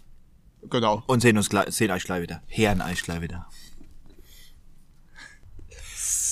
Genau. 0.69 1.03
und 1.07 1.21
sehen 1.21 1.37
uns 1.37 1.49
gleich, 1.49 1.69
sehen 1.71 1.91
euch 1.91 2.03
gleich 2.03 2.21
wieder. 2.21 2.41
Hören 2.47 2.81
euch 2.81 3.03
gleich 3.03 3.21
wieder. 3.21 3.47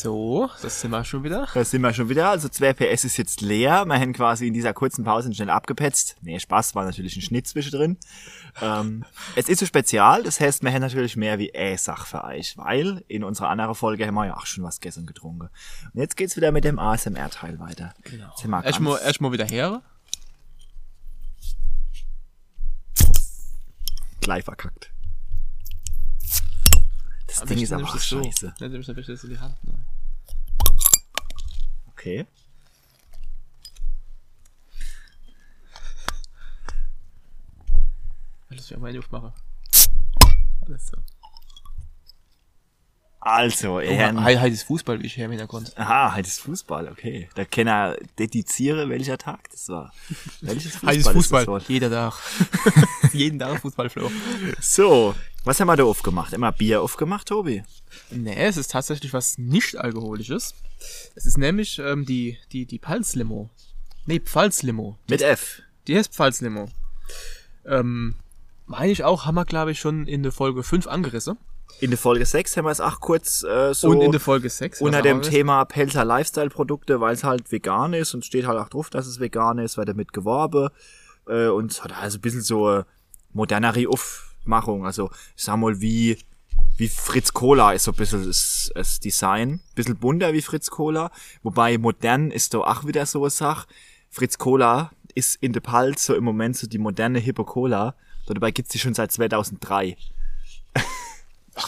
So, 0.02 0.50
das 0.64 0.82
sind 0.82 0.90
wir 0.90 1.04
schon 1.06 1.24
wieder. 1.24 1.48
Da 1.54 1.64
sind 1.64 1.84
wir 1.84 1.94
schon 1.94 2.10
wieder. 2.10 2.32
Also 2.32 2.50
2 2.50 2.74
PS 2.74 3.04
ist 3.04 3.18
jetzt 3.18 3.42
leer. 3.42 3.86
Wir 3.86 4.00
haben 4.00 4.14
quasi 4.14 4.48
in 4.48 4.54
dieser 4.56 4.74
kurzen 4.74 5.04
Pause 5.04 5.32
schnell 5.32 5.52
abgepetzt. 5.52 6.16
Nee, 6.22 6.40
Spaß, 6.40 6.74
war 6.74 6.86
natürlich 6.86 7.16
ein 7.18 7.22
Schnitt 7.22 7.46
zwischendrin. 7.46 7.98
Ähm, 8.64 9.06
es 9.36 9.48
ist 9.48 9.60
so 9.60 9.68
spezial, 9.68 10.24
das 10.24 10.40
heißt, 10.40 10.64
wir 10.64 10.74
haben 10.74 10.82
natürlich 10.82 11.18
mehr 11.18 11.38
wie 11.38 11.54
eine 11.54 11.78
Sache 11.78 12.08
für 12.08 12.24
euch, 12.24 12.58
weil 12.58 13.04
in 13.10 13.24
unserer 13.24 13.50
anderen 13.50 13.76
Folge 13.76 14.08
haben 14.08 14.16
wir 14.16 14.26
ja 14.26 14.38
auch 14.38 14.48
schon 14.48 14.64
was 14.64 14.80
gestern 14.80 15.06
getrunken. 15.06 15.50
Und 15.94 16.00
jetzt 16.00 16.18
geht's 16.18 16.36
wieder 16.36 16.52
mit 16.52 16.64
dem 16.64 16.80
ASMR-Teil 16.80 17.60
weiter. 17.60 17.94
Genau. 18.04 18.34
Erstmal, 18.64 19.00
erstmal 19.02 19.32
wieder 19.34 19.46
her. 19.46 19.84
Gleich 24.22 24.44
verkackt. 24.46 24.92
Das 27.28 27.40
Aber 27.40 27.48
Ding 27.48 27.58
ich 27.58 27.63
ist 27.63 27.74
aber 27.74 27.84
das 27.84 28.08
so. 28.08 28.24
scheiße. 28.24 28.54
Ne, 28.60 28.70
nimmst 28.70 28.90
du 28.90 28.94
in 28.94 29.30
die 29.30 29.40
Hand. 29.40 29.63
Ne? 29.63 29.86
Okay. 31.92 32.25
Alles 38.50 38.68
für 38.68 38.78
meine 38.78 39.00
aufmache. 39.00 39.34
Alles 40.66 40.88
so. 40.88 40.98
Also, 43.24 43.80
er. 43.80 44.20
Heil, 44.24 44.42
heil 44.42 44.51
ist 44.51 44.63
Fußball, 44.63 45.00
wie 45.00 45.06
ich 45.06 45.16
im 45.20 45.30
Hintergrund. 45.30 45.78
Aha, 45.78 46.16
heute 46.16 46.28
ist 46.28 46.40
Fußball, 46.42 46.88
okay. 46.88 47.30
Da 47.36 47.46
kann 47.46 47.68
er 47.68 47.98
dediziere, 48.18 48.90
welcher 48.90 49.20
Tag 49.20 49.48
das 49.51 49.70
war. 49.70 49.94
Welches 50.42 50.72
Fußball, 50.72 50.90
Heil 50.90 51.00
ist 51.00 51.12
Fußball. 51.12 51.62
Jeder 51.68 51.92
Tag. 51.92 52.16
Jeden 53.13 53.38
Tag 53.38 53.62
Fußballflow. 53.62 54.12
So, 54.60 55.13
was 55.44 55.60
haben 55.60 55.68
wir 55.68 55.75
da 55.75 55.84
aufgemacht? 55.84 56.34
Immer 56.34 56.51
Bier 56.51 56.82
aufgemacht, 56.82 57.28
Tobi? 57.28 57.63
Nee, 58.10 58.34
es 58.34 58.58
ist 58.58 58.72
tatsächlich 58.72 59.13
was 59.13 59.38
nicht 59.38 59.75
alkoholisches. 59.75 60.56
Es 61.13 61.28
ist 61.28 61.38
nämlich 61.38 61.78
ähm, 61.78 62.08
die, 62.08 62.40
die, 62.51 62.66
die 62.66 62.80
Pfalzlimo. 62.80 63.51
Nee, 64.08 64.20
Pfalzlimo. 64.20 64.98
Mit 65.08 65.22
F. 65.22 65.62
Die 65.88 65.96
heißt 65.96 66.12
Pfalzlimo. 66.12 66.70
Ähm, 67.68 68.16
meine 68.66 68.92
ich 68.92 69.04
auch, 69.04 69.28
haben 69.28 69.36
wir 69.36 69.46
glaube 69.46 69.74
ich 69.74 69.80
schon 69.80 70.08
in 70.08 70.24
der 70.24 70.32
Folge 70.32 70.63
5 70.63 70.88
angerissen. 70.88 71.38
In 71.80 71.90
der 71.90 71.98
Folge 71.98 72.25
6 72.25 72.58
haben 72.58 72.66
wir 72.66 72.72
es 72.72 72.82
auch 72.82 73.00
kurz 73.00 73.44
äh, 73.44 73.74
so 73.74 73.90
Und 73.90 74.01
in 74.01 74.12
der 74.12 74.20
Folge 74.20 74.50
6. 74.50 74.82
unter 74.82 75.01
dem. 75.01 75.22
Thema 75.22 75.66
Pelzer 75.66 76.06
Lifestyle 76.06 76.50
Produkte, 76.50 77.00
weil 77.01 77.13
es 77.13 77.24
halt 77.24 77.51
vegan 77.51 77.94
ist 77.94 78.13
und 78.13 78.25
steht 78.25 78.46
halt 78.46 78.60
auch 78.60 78.70
drauf, 78.70 78.90
dass 78.90 79.08
es 79.08 79.20
vegan 79.20 79.58
ist, 79.58 79.78
wird 79.78 79.90
damit 79.90 80.13
geworben 80.13 80.70
äh, 81.28 81.48
und 81.48 81.72
es 81.72 81.84
hat 81.84 81.98
also 81.98 82.18
ein 82.18 82.22
bisschen 82.22 82.42
so 82.42 82.68
eine 82.68 82.86
modernere 83.34 83.88
Aufmachung, 83.88 84.86
also 84.86 85.10
ich 85.36 85.44
sag 85.44 85.58
mal 85.58 85.80
wie 85.82 86.18
wie 86.78 86.88
Fritz 86.88 87.34
Cola 87.34 87.74
ist 87.74 87.84
so 87.84 87.92
ein 87.92 87.98
bisschen 87.98 88.25
das, 88.25 88.72
das 88.74 89.00
Design, 89.00 89.60
bisschen 89.75 89.98
bunter 89.98 90.34
wie 90.34 90.42
Fritz 90.42 90.70
Cola, 90.70 91.12
wobei 91.44 91.78
modern 91.78 92.32
ist 92.32 92.54
doch 92.54 92.66
auch 92.66 92.86
wieder 92.86 93.06
so 93.06 93.22
eine 93.22 93.30
Sache. 93.30 93.68
Fritz 94.10 94.38
Cola 94.38 94.92
ist 95.13 95.36
in 95.42 95.54
der 95.54 95.60
Pals 95.60 96.06
so 96.06 96.16
im 96.16 96.24
Moment 96.24 96.58
so 96.58 96.68
die 96.68 96.80
moderne 96.80 97.20
Hippe 97.20 97.44
Cola, 97.44 97.96
dabei 98.25 98.51
gibt's 98.51 98.72
die 98.72 98.80
schon 98.80 98.94
seit 98.94 99.12
2003. 99.12 99.98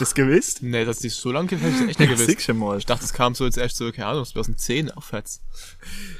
du 0.00 0.04
das 0.04 0.28
gewusst? 0.28 0.62
Nee, 0.62 0.84
dass 0.84 0.98
die 0.98 1.08
so 1.08 1.30
lange 1.30 1.48
gibt, 1.48 1.62
ich 1.62 1.88
echt 1.88 1.98
nicht 1.98 2.10
gewusst. 2.18 2.54
Mal. 2.54 2.78
Ich 2.78 2.86
dachte, 2.86 3.04
es 3.04 3.12
kam 3.12 3.34
so 3.34 3.44
jetzt 3.44 3.58
erst 3.58 3.76
so, 3.76 3.90
keine 3.92 4.08
Ahnung, 4.08 4.22
es 4.22 4.34
war 4.34 4.44
10 4.44 4.90
aufwärts. 4.90 5.42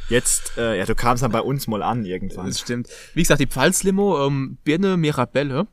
Jetzt, 0.08 0.56
äh, 0.56 0.78
ja, 0.78 0.84
du 0.84 0.94
kamst 0.94 1.22
dann 1.22 1.32
bei 1.32 1.40
uns 1.40 1.66
mal 1.66 1.82
an 1.82 2.04
irgendwann. 2.04 2.46
Das 2.46 2.60
stimmt. 2.60 2.88
Wie 3.14 3.22
gesagt, 3.22 3.40
die 3.40 3.46
Pfalzlimo, 3.46 4.26
ähm, 4.26 4.58
Birne 4.64 4.96
Mirabelle. 4.96 5.66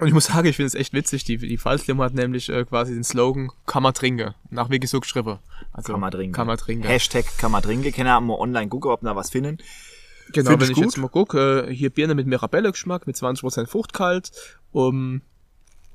Und 0.00 0.06
ich 0.06 0.14
muss 0.14 0.26
sagen, 0.26 0.46
ich 0.46 0.56
finde 0.56 0.68
es 0.68 0.74
echt 0.74 0.92
witzig. 0.92 1.24
Die, 1.24 1.38
die 1.38 1.58
Pfalzlimo 1.58 2.04
hat 2.04 2.14
nämlich 2.14 2.48
äh, 2.48 2.64
quasi 2.64 2.94
den 2.94 3.04
Slogan 3.04 3.50
trinken. 3.94 4.34
Nach 4.50 4.70
wirklich 4.70 4.90
so 4.90 5.00
geschrieben. 5.00 5.38
Also, 5.72 5.96
man 5.96 6.12
trinken. 6.12 6.34
Hashtag 6.84 7.26
trinken. 7.62 7.92
Kann 7.92 8.06
ja 8.06 8.20
mal 8.20 8.34
online 8.34 8.68
gucken, 8.68 8.90
ob 8.90 9.00
da 9.00 9.16
was 9.16 9.30
finden. 9.30 9.58
Genau, 10.32 10.50
Find 10.50 10.62
wenn 10.62 10.70
ich 10.70 10.76
ich 10.76 10.84
jetzt 10.84 10.98
mal 10.98 11.08
gucke, 11.08 11.66
äh, 11.68 11.74
hier 11.74 11.90
Birne 11.90 12.14
mit 12.14 12.26
Mirabelle-Geschmack, 12.26 13.06
mit 13.06 13.16
20% 13.16 13.66
Fruchtkalt. 13.66 14.30
Um, 14.72 15.22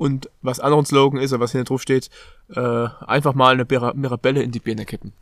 und 0.03 0.29
was 0.41 0.59
anderen 0.59 0.85
Slogan 0.85 1.19
ist, 1.21 1.31
oder 1.31 1.39
was 1.39 1.53
hier 1.53 1.63
drauf 1.63 1.81
steht, 1.81 2.09
äh, 2.53 2.59
einfach 3.07 3.33
mal 3.35 3.53
eine 3.53 3.63
Mira- 3.63 3.93
Mirabelle 3.93 4.43
in 4.43 4.51
die 4.51 4.59
Birne 4.59 4.85
kippen. 4.85 5.13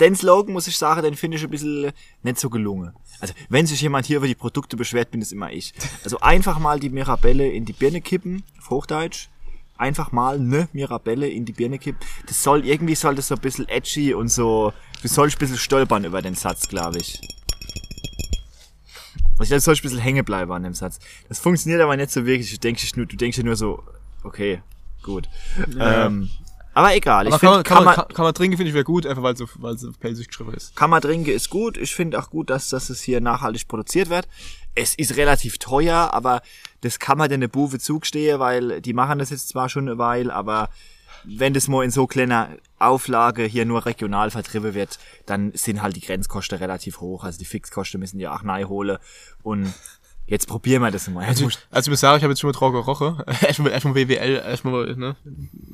Den 0.00 0.16
Slogan, 0.16 0.54
muss 0.54 0.66
ich 0.66 0.76
sagen, 0.78 1.02
den 1.02 1.14
finde 1.14 1.36
ich 1.36 1.44
ein 1.44 1.50
bisschen 1.50 1.92
nicht 2.22 2.40
so 2.40 2.48
gelungen. 2.50 2.92
Also, 3.20 3.34
wenn 3.50 3.66
sich 3.66 3.80
jemand 3.82 4.06
hier 4.06 4.16
über 4.16 4.26
die 4.26 4.34
Produkte 4.34 4.76
beschwert, 4.76 5.10
bin 5.10 5.20
es 5.20 5.32
immer 5.32 5.52
ich. 5.52 5.74
Also, 6.02 6.18
einfach 6.20 6.58
mal 6.58 6.80
die 6.80 6.88
Mirabelle 6.88 7.46
in 7.48 7.66
die 7.66 7.74
Birne 7.74 8.00
kippen, 8.00 8.42
auf 8.58 8.70
Hochdeutsch. 8.70 9.28
Einfach 9.76 10.10
mal 10.10 10.38
ne 10.38 10.68
Mirabelle 10.72 11.28
in 11.28 11.44
die 11.44 11.52
Birne 11.52 11.78
kippen. 11.78 12.00
Das 12.26 12.42
soll, 12.42 12.64
irgendwie 12.64 12.94
soll 12.94 13.14
das 13.14 13.28
so 13.28 13.34
ein 13.34 13.40
bisschen 13.42 13.68
edgy 13.68 14.14
und 14.14 14.28
so, 14.28 14.72
du 15.02 15.08
sollst 15.08 15.36
ein 15.36 15.40
bisschen 15.40 15.58
stolpern 15.58 16.04
über 16.04 16.22
den 16.22 16.34
Satz, 16.34 16.66
glaube 16.68 16.98
ich. 16.98 17.20
Also, 19.38 19.54
ich 19.54 19.62
sollst 19.62 19.82
ein 19.82 19.88
bisschen 19.88 19.98
hängen 20.00 20.24
bleiben 20.24 20.50
an 20.52 20.62
dem 20.62 20.74
Satz. 20.74 20.98
Das 21.28 21.38
funktioniert 21.38 21.82
aber 21.82 21.96
nicht 21.96 22.10
so 22.10 22.24
wirklich. 22.24 22.50
Du 22.50 22.58
denkst, 22.58 22.96
nur, 22.96 23.04
du 23.06 23.16
denkst 23.16 23.38
nur 23.38 23.54
so, 23.54 23.84
okay, 24.26 24.62
gut. 25.02 25.28
Ähm, 25.78 26.30
aber 26.76 26.94
egal. 26.94 27.26
Aber 27.26 27.36
ich 27.36 27.40
kann, 27.40 27.50
man, 27.50 27.64
finde, 27.64 27.68
kann, 27.74 27.84
man, 27.84 27.94
kann, 27.94 28.08
kann 28.08 28.24
man 28.26 28.34
trinken, 28.34 28.58
finde 28.58 28.68
ich 28.68 28.74
wäre 28.74 28.84
gut, 28.84 29.06
einfach 29.06 29.22
weil 29.22 29.34
so, 29.34 29.46
weil 29.54 29.78
so 29.78 29.90
pelzig 29.92 30.28
geschrieben 30.28 30.52
ist. 30.52 30.76
Kammer 30.76 31.00
trinken 31.00 31.30
ist 31.30 31.48
gut. 31.48 31.78
Ich 31.78 31.94
finde 31.94 32.18
auch 32.18 32.28
gut, 32.28 32.50
dass, 32.50 32.68
dass 32.68 32.90
es 32.90 33.00
hier 33.00 33.22
nachhaltig 33.22 33.66
produziert 33.66 34.10
wird. 34.10 34.28
Es 34.74 34.94
ist 34.94 35.16
relativ 35.16 35.56
teuer, 35.56 36.12
aber 36.12 36.42
das 36.82 36.98
kann 36.98 37.16
man 37.16 37.30
denn 37.30 37.38
eine 37.38 37.48
Buwe 37.48 37.78
zugestehen, 37.78 38.40
weil 38.40 38.82
die 38.82 38.92
machen 38.92 39.18
das 39.18 39.30
jetzt 39.30 39.48
zwar 39.48 39.70
schon 39.70 39.88
eine 39.88 39.96
Weile, 39.96 40.34
aber 40.34 40.68
wenn 41.24 41.54
das 41.54 41.66
mal 41.66 41.82
in 41.82 41.90
so 41.90 42.06
kleiner 42.06 42.50
Auflage 42.78 43.44
hier 43.44 43.64
nur 43.64 43.86
regional 43.86 44.30
vertrieben 44.30 44.74
wird, 44.74 44.98
dann 45.24 45.52
sind 45.54 45.80
halt 45.80 45.96
die 45.96 46.02
Grenzkosten 46.02 46.58
relativ 46.58 47.00
hoch. 47.00 47.24
Also 47.24 47.38
die 47.38 47.46
Fixkosten 47.46 47.98
müssen 48.00 48.18
die 48.18 48.28
auch 48.28 48.42
neu 48.42 48.64
holen. 48.64 48.98
Und 49.42 49.72
jetzt 50.26 50.46
probieren 50.48 50.82
wir 50.82 50.90
das 50.90 51.08
mal. 51.08 51.24
Also, 51.24 51.44
also 51.70 51.88
ich 51.88 51.90
muss 51.90 52.00
sagen, 52.00 52.16
ich 52.18 52.22
habe 52.24 52.32
jetzt 52.32 52.40
schon 52.40 52.48
mal 52.52 52.58
drauf 52.58 52.72
gerochen. 52.72 53.22
erstmal, 53.42 53.72
erstmal 53.72 53.94
BWL, 53.94 54.42
erstmal, 54.44 54.94
ne, 54.96 55.16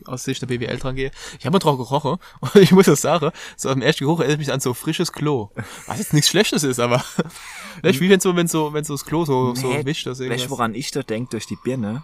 aus 0.06 0.24
Sicht 0.24 0.42
der 0.42 0.46
BWL 0.46 0.78
dran 0.78 0.94
gehe. 0.96 1.10
Ich 1.38 1.44
habe 1.46 1.52
mal 1.54 1.58
drauf 1.58 1.76
gerochen 1.78 2.18
und 2.40 2.56
ich 2.56 2.72
muss 2.72 2.86
das 2.86 3.00
sagen, 3.00 3.30
so 3.56 3.68
am 3.70 3.82
ersten 3.82 4.04
Geruch 4.04 4.20
erinnert 4.20 4.38
mich 4.38 4.52
an 4.52 4.60
so 4.60 4.74
frisches 4.74 5.12
Klo. 5.12 5.50
Was 5.86 5.98
jetzt 5.98 6.12
nichts 6.12 6.28
Schlechtes 6.30 6.62
ist, 6.64 6.80
aber, 6.80 6.96
weißt, 7.82 7.96
du, 7.98 8.00
wie 8.00 8.10
wenn 8.10 8.20
so, 8.20 8.36
wenn 8.36 8.48
so, 8.48 8.72
wenn 8.72 8.84
so 8.84 8.94
das 8.94 9.04
Klo 9.04 9.24
so, 9.24 9.54
so 9.54 9.68
Nee, 9.68 9.84
wischt, 9.84 10.06
das 10.06 10.18
weißt 10.18 10.20
irgendwas. 10.20 10.44
du, 10.44 10.50
woran 10.50 10.74
ich 10.74 10.90
da 10.90 11.02
denk 11.02 11.30
durch 11.30 11.46
die 11.46 11.56
Birne? 11.62 12.02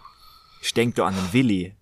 Ich 0.62 0.74
denk 0.74 0.94
da 0.96 1.06
an 1.06 1.14
den 1.14 1.32
Willi. 1.32 1.74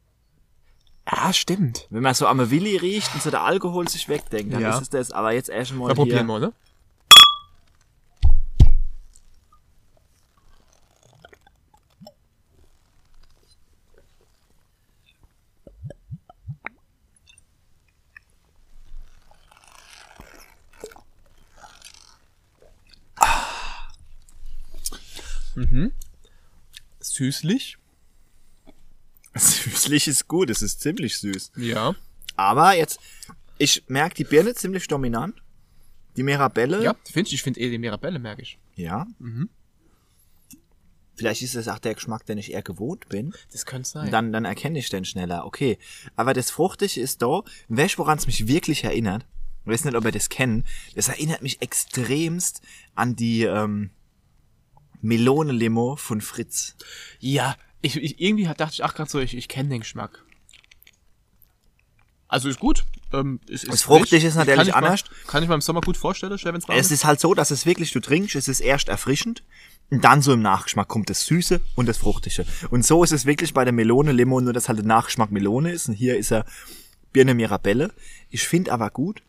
Ja, 1.10 1.32
stimmt. 1.32 1.86
Wenn 1.90 2.02
man 2.02 2.14
so 2.14 2.26
am 2.26 2.50
Willi 2.50 2.76
riecht 2.76 3.14
und 3.14 3.22
so 3.22 3.30
der 3.30 3.42
Alkohol 3.44 3.88
sich 3.88 4.08
wegdenkt, 4.08 4.52
dann 4.52 4.60
Ja. 4.60 4.70
ist 4.74 4.82
es 4.82 4.90
das. 4.90 5.12
Aber 5.12 5.32
jetzt 5.32 5.48
erstmal 5.48 5.80
Mal 5.80 5.86
hier. 5.88 5.94
probieren 5.94 6.26
wir, 6.26 6.38
ne? 6.40 6.52
Süßlich. 27.16 27.78
Süßlich 29.34 30.08
ist 30.08 30.28
gut, 30.28 30.50
es 30.50 30.60
ist 30.60 30.80
ziemlich 30.80 31.18
süß. 31.18 31.52
Ja. 31.56 31.94
Aber 32.36 32.76
jetzt, 32.76 32.98
ich 33.56 33.84
merke 33.88 34.14
die 34.16 34.24
Birne 34.24 34.54
ziemlich 34.54 34.86
dominant. 34.86 35.34
Die 36.16 36.22
Mirabelle. 36.22 36.82
Ja, 36.82 36.94
finde 37.10 37.28
ich, 37.28 37.34
ich 37.34 37.42
finde 37.42 37.60
eh 37.60 37.70
die 37.70 37.78
Mirabelle, 37.78 38.18
merke 38.18 38.42
ich. 38.42 38.58
Ja. 38.74 39.06
Vielleicht 41.14 41.40
ist 41.40 41.54
das 41.54 41.68
auch 41.68 41.78
der 41.78 41.94
Geschmack, 41.94 42.26
den 42.26 42.36
ich 42.36 42.52
eher 42.52 42.62
gewohnt 42.62 43.08
bin. 43.08 43.34
Das 43.50 43.64
könnte 43.64 43.88
sein. 43.88 44.06
Und 44.06 44.12
dann, 44.12 44.32
dann 44.32 44.44
erkenne 44.44 44.78
ich 44.78 44.90
den 44.90 45.06
schneller. 45.06 45.46
Okay. 45.46 45.78
Aber 46.16 46.34
das 46.34 46.50
Fruchtige 46.50 47.00
ist 47.00 47.22
da. 47.22 47.42
Weißt 47.68 47.98
woran 47.98 48.18
es 48.18 48.26
mich 48.26 48.46
wirklich 48.46 48.84
erinnert? 48.84 49.24
Ich 49.64 49.72
weiß 49.72 49.84
nicht, 49.84 49.96
ob 49.96 50.04
ihr 50.04 50.12
das 50.12 50.28
kennen. 50.28 50.64
Das 50.94 51.08
erinnert 51.08 51.42
mich 51.42 51.62
extremst 51.62 52.60
an 52.94 53.16
die 53.16 53.44
ähm, 53.44 53.90
Melone-Limo 55.06 55.96
von 55.96 56.20
Fritz. 56.20 56.76
Ja, 57.20 57.56
ich, 57.82 57.96
ich 57.96 58.20
irgendwie 58.20 58.48
hat- 58.48 58.60
dachte 58.60 58.74
ich, 58.74 58.84
ach 58.84 58.94
gerade 58.94 59.10
so, 59.10 59.18
ich, 59.20 59.36
ich 59.36 59.48
kenne 59.48 59.68
den 59.70 59.80
Geschmack. 59.80 60.22
Also 62.28 62.48
ist 62.48 62.58
gut. 62.58 62.84
Ähm, 63.12 63.38
ist, 63.46 63.64
ist 63.64 63.72
Das 63.72 63.82
Fruchtige 63.82 64.16
frisch. 64.20 64.24
ist 64.24 64.34
natürlich 64.34 64.72
kann 64.72 64.84
anders. 64.84 65.04
Mal, 65.04 65.10
kann 65.30 65.42
ich 65.44 65.48
mal 65.48 65.54
im 65.54 65.60
Sommer 65.60 65.80
gut 65.80 65.96
vorstellen, 65.96 66.36
wenn 66.42 66.56
es 66.56 66.64
Es 66.68 66.90
ist 66.90 67.04
halt 67.04 67.20
so, 67.20 67.34
dass 67.34 67.52
es 67.52 67.66
wirklich, 67.66 67.92
du 67.92 68.00
trinkst, 68.00 68.34
es 68.34 68.48
ist 68.48 68.60
erst 68.60 68.88
erfrischend 68.88 69.44
und 69.90 70.02
dann 70.02 70.22
so 70.22 70.32
im 70.32 70.42
Nachgeschmack 70.42 70.88
kommt 70.88 71.08
das 71.08 71.24
Süße 71.26 71.60
und 71.76 71.86
das 71.86 71.98
Fruchtige. 71.98 72.44
Und 72.70 72.84
so 72.84 73.04
ist 73.04 73.12
es 73.12 73.26
wirklich 73.26 73.54
bei 73.54 73.62
der 73.64 73.72
Melone 73.72 74.10
Limo, 74.10 74.40
nur 74.40 74.52
dass 74.52 74.68
halt 74.68 74.78
der 74.80 74.86
Nachgeschmack 74.86 75.30
Melone 75.30 75.70
ist 75.70 75.88
und 75.88 75.94
hier 75.94 76.18
ist 76.18 76.32
er 76.32 76.44
Birne 77.12 77.34
Mirabelle. 77.34 77.92
Ich 78.30 78.48
finde 78.48 78.72
aber 78.72 78.90
gut, 78.90 79.22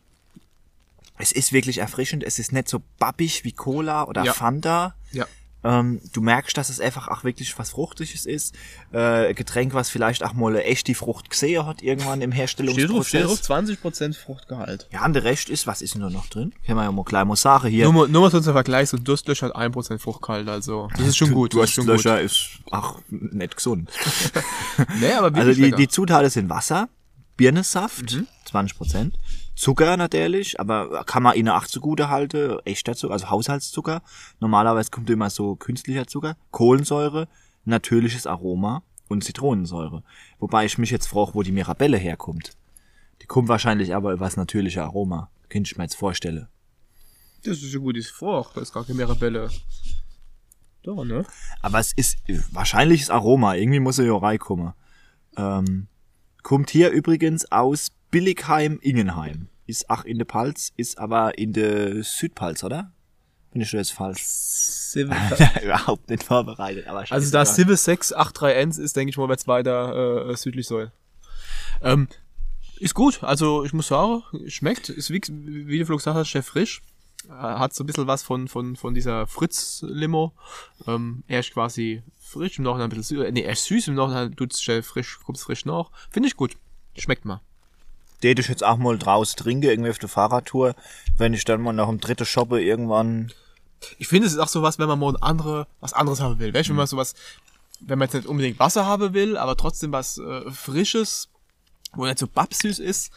es 1.18 1.30
ist 1.30 1.52
wirklich 1.52 1.78
erfrischend, 1.78 2.24
es 2.24 2.40
ist 2.40 2.50
nicht 2.52 2.68
so 2.68 2.82
babbig 2.98 3.44
wie 3.44 3.52
Cola 3.52 4.04
oder 4.08 4.24
Ja. 4.24 4.32
Fanta. 4.32 4.96
Ja. 5.12 5.26
Ähm, 5.64 6.00
du 6.12 6.20
merkst, 6.20 6.56
dass 6.56 6.68
es 6.68 6.78
einfach 6.80 7.08
auch 7.08 7.24
wirklich 7.24 7.58
was 7.58 7.70
Fruchtiges 7.70 8.26
ist. 8.26 8.54
Äh, 8.92 9.34
Getränk, 9.34 9.74
was 9.74 9.90
vielleicht 9.90 10.22
auch 10.22 10.32
mal 10.32 10.52
eine 10.52 10.62
echte 10.64 10.94
Frucht 10.94 11.30
gesehen 11.30 11.66
hat, 11.66 11.82
irgendwann 11.82 12.22
im 12.22 12.30
Herstellungsprozess. 12.30 13.42
20% 13.50 14.14
Fruchtgehalt. 14.14 14.86
Ja, 14.92 15.04
und 15.04 15.14
der 15.14 15.24
Rest 15.24 15.48
ist, 15.48 15.66
was 15.66 15.82
ist 15.82 15.94
denn 15.94 16.02
da 16.02 16.10
noch 16.10 16.28
drin? 16.28 16.52
Können 16.64 16.78
wir 16.78 16.84
ja 16.84 16.92
mal 16.92 17.02
gleich 17.02 17.24
mal 17.24 17.34
sagen 17.34 17.68
hier. 17.70 17.84
Nur, 17.86 17.92
mal- 17.92 18.08
nur 18.08 18.22
mal 18.22 18.30
so 18.30 18.40
zum 18.40 18.52
Vergleich, 18.52 18.88
so 18.90 18.96
ein 18.96 19.02
Durstlöscher 19.04 19.46
hat 19.46 19.56
1% 19.56 19.98
Fruchtgehalt, 19.98 20.48
also 20.48 20.88
das 20.96 21.08
ist 21.08 21.16
schon 21.16 21.32
gut. 21.32 21.54
Das 21.54 21.64
ist 21.64 21.72
schon 21.74 21.86
gut. 21.86 21.94
Durstlöscher 21.94 22.20
ist 22.20 22.50
auch 22.70 23.00
nicht 23.10 23.56
gesund. 23.56 23.90
Nee, 25.00 25.12
aber 25.12 25.36
Also 25.36 25.52
die, 25.52 25.72
die 25.72 25.88
Zutaten 25.88 26.30
sind 26.30 26.48
Wasser, 26.48 26.88
Birnensaft, 27.36 28.12
Mhm. 28.14 28.26
20 28.46 28.76
Prozent, 28.78 29.14
Zucker 29.58 29.96
natürlich, 29.96 30.60
aber 30.60 31.04
kann 31.04 31.24
man 31.24 31.34
ihnen 31.34 31.48
auch 31.48 31.66
zugute 31.66 32.08
halten, 32.08 32.60
echter 32.64 32.94
Zucker, 32.94 33.12
also 33.12 33.28
Haushaltszucker. 33.28 34.02
Normalerweise 34.38 34.90
kommt 34.92 35.10
immer 35.10 35.30
so 35.30 35.56
künstlicher 35.56 36.06
Zucker, 36.06 36.36
Kohlensäure, 36.52 37.26
natürliches 37.64 38.28
Aroma 38.28 38.84
und 39.08 39.24
Zitronensäure. 39.24 40.04
Wobei 40.38 40.64
ich 40.64 40.78
mich 40.78 40.90
jetzt 40.90 41.08
frage, 41.08 41.34
wo 41.34 41.42
die 41.42 41.50
Mirabelle 41.50 41.96
herkommt. 41.96 42.52
Die 43.20 43.26
kommt 43.26 43.48
wahrscheinlich 43.48 43.96
aber 43.96 44.12
über 44.12 44.26
das 44.26 44.36
natürliche 44.36 44.84
Aroma. 44.84 45.28
Könnte 45.48 45.68
ich 45.68 45.76
mir 45.76 45.84
jetzt 45.84 45.96
vorstellen. 45.96 46.46
Das 47.42 47.60
ist 47.60 47.74
ein 47.74 47.80
gutes 47.80 48.10
Frucht, 48.10 48.56
da 48.56 48.60
ist 48.60 48.72
gar 48.72 48.84
keine 48.84 48.98
Mirabelle. 48.98 49.50
Doch, 50.84 51.04
ne? 51.04 51.24
Aber 51.62 51.80
es 51.80 51.92
ist 51.94 52.18
wahrscheinliches 52.52 53.10
Aroma. 53.10 53.56
Irgendwie 53.56 53.80
muss 53.80 53.98
er 53.98 54.06
ja 54.06 54.16
reinkommen. 54.16 54.72
Ähm, 55.36 55.88
kommt 56.44 56.70
hier 56.70 56.90
übrigens 56.90 57.50
aus 57.50 57.90
Billigheim-Ingenheim. 58.10 59.48
Ist 59.66 59.90
auch 59.90 60.04
in 60.04 60.18
der 60.18 60.24
Palz, 60.24 60.72
ist 60.76 60.98
aber 60.98 61.36
in 61.38 61.52
der 61.52 62.02
Südpalz, 62.02 62.64
oder? 62.64 62.92
Bin 63.52 63.62
ich 63.62 63.68
schon 63.68 63.78
jetzt 63.78 63.92
falsch? 63.92 64.22
Überhaupt 64.94 66.08
nicht 66.08 66.22
vorbereitet, 66.22 66.86
aber 66.86 67.00
Also 67.00 67.30
da 67.30 67.44
scheißegal. 67.44 67.46
Civil 67.46 67.76
683 67.76 68.84
ist, 68.84 68.96
denke 68.96 69.10
ich 69.10 69.16
mal, 69.18 69.28
jetzt 69.28 69.46
weiter 69.46 70.28
äh, 70.30 70.36
südlich 70.36 70.66
soll. 70.66 70.92
Ähm, 71.82 72.08
ist 72.78 72.94
gut, 72.94 73.22
also 73.22 73.64
ich 73.64 73.72
muss 73.72 73.88
sagen, 73.88 74.22
schmeckt, 74.46 74.88
ist 74.88 75.10
wie, 75.10 75.20
wie 75.28 75.78
du 75.78 75.86
Flug 75.86 75.98
gesagt 75.98 76.16
hast, 76.16 76.30
sehr 76.32 76.42
frisch. 76.42 76.82
Äh, 77.28 77.32
Hat 77.32 77.74
so 77.74 77.84
ein 77.84 77.86
bisschen 77.86 78.06
was 78.06 78.22
von, 78.22 78.48
von, 78.48 78.76
von 78.76 78.94
dieser 78.94 79.26
Fritz-Limo. 79.26 80.32
Ähm, 80.86 81.24
erst 81.28 81.52
quasi 81.52 82.02
frisch, 82.18 82.58
im 82.58 82.64
Nachhinein 82.64 82.90
ein 82.90 82.96
bisschen 82.96 83.18
süß. 83.18 83.32
Nee, 83.32 83.42
erst 83.42 83.66
süß, 83.66 83.88
im 83.88 83.94
Nachhinein 83.94 84.34
tut's 84.36 84.62
schnell 84.62 84.82
frisch, 84.82 85.18
kommt's 85.24 85.42
frisch 85.42 85.64
nach. 85.64 85.90
Finde 86.10 86.28
ich 86.28 86.36
gut. 86.36 86.56
Schmeckt 86.96 87.24
mal. 87.24 87.40
Den 88.22 88.38
ich 88.38 88.48
jetzt 88.48 88.64
auch 88.64 88.76
mal 88.76 88.98
draußen 88.98 89.36
trinke, 89.36 89.70
irgendwie 89.70 89.90
auf 89.90 89.98
der 89.98 90.08
Fahrradtour, 90.08 90.74
wenn 91.16 91.34
ich 91.34 91.44
dann 91.44 91.62
mal 91.62 91.72
nach 91.72 91.88
dem 91.88 92.00
dritten 92.00 92.26
Shoppe 92.26 92.60
irgendwann 92.60 93.32
Ich 93.98 94.08
finde, 94.08 94.26
es 94.26 94.34
ist 94.34 94.38
auch 94.40 94.48
sowas, 94.48 94.78
wenn 94.78 94.88
man 94.88 94.98
mal 94.98 95.10
ein 95.10 95.22
andere, 95.22 95.66
was 95.80 95.92
anderes 95.92 96.20
haben 96.20 96.38
will. 96.38 96.52
Weißt 96.52 96.68
du, 96.68 96.72
wenn 96.72 96.78
man 96.78 96.86
sowas, 96.86 97.14
wenn 97.80 97.98
man 97.98 98.06
jetzt 98.06 98.14
nicht 98.14 98.26
unbedingt 98.26 98.58
Wasser 98.58 98.86
haben 98.86 99.14
will, 99.14 99.36
aber 99.36 99.56
trotzdem 99.56 99.92
was 99.92 100.18
äh, 100.18 100.50
Frisches, 100.50 101.28
wo 101.94 102.04
nicht 102.04 102.18
so 102.18 102.26
babsüß 102.26 102.80
ist, 102.80 103.12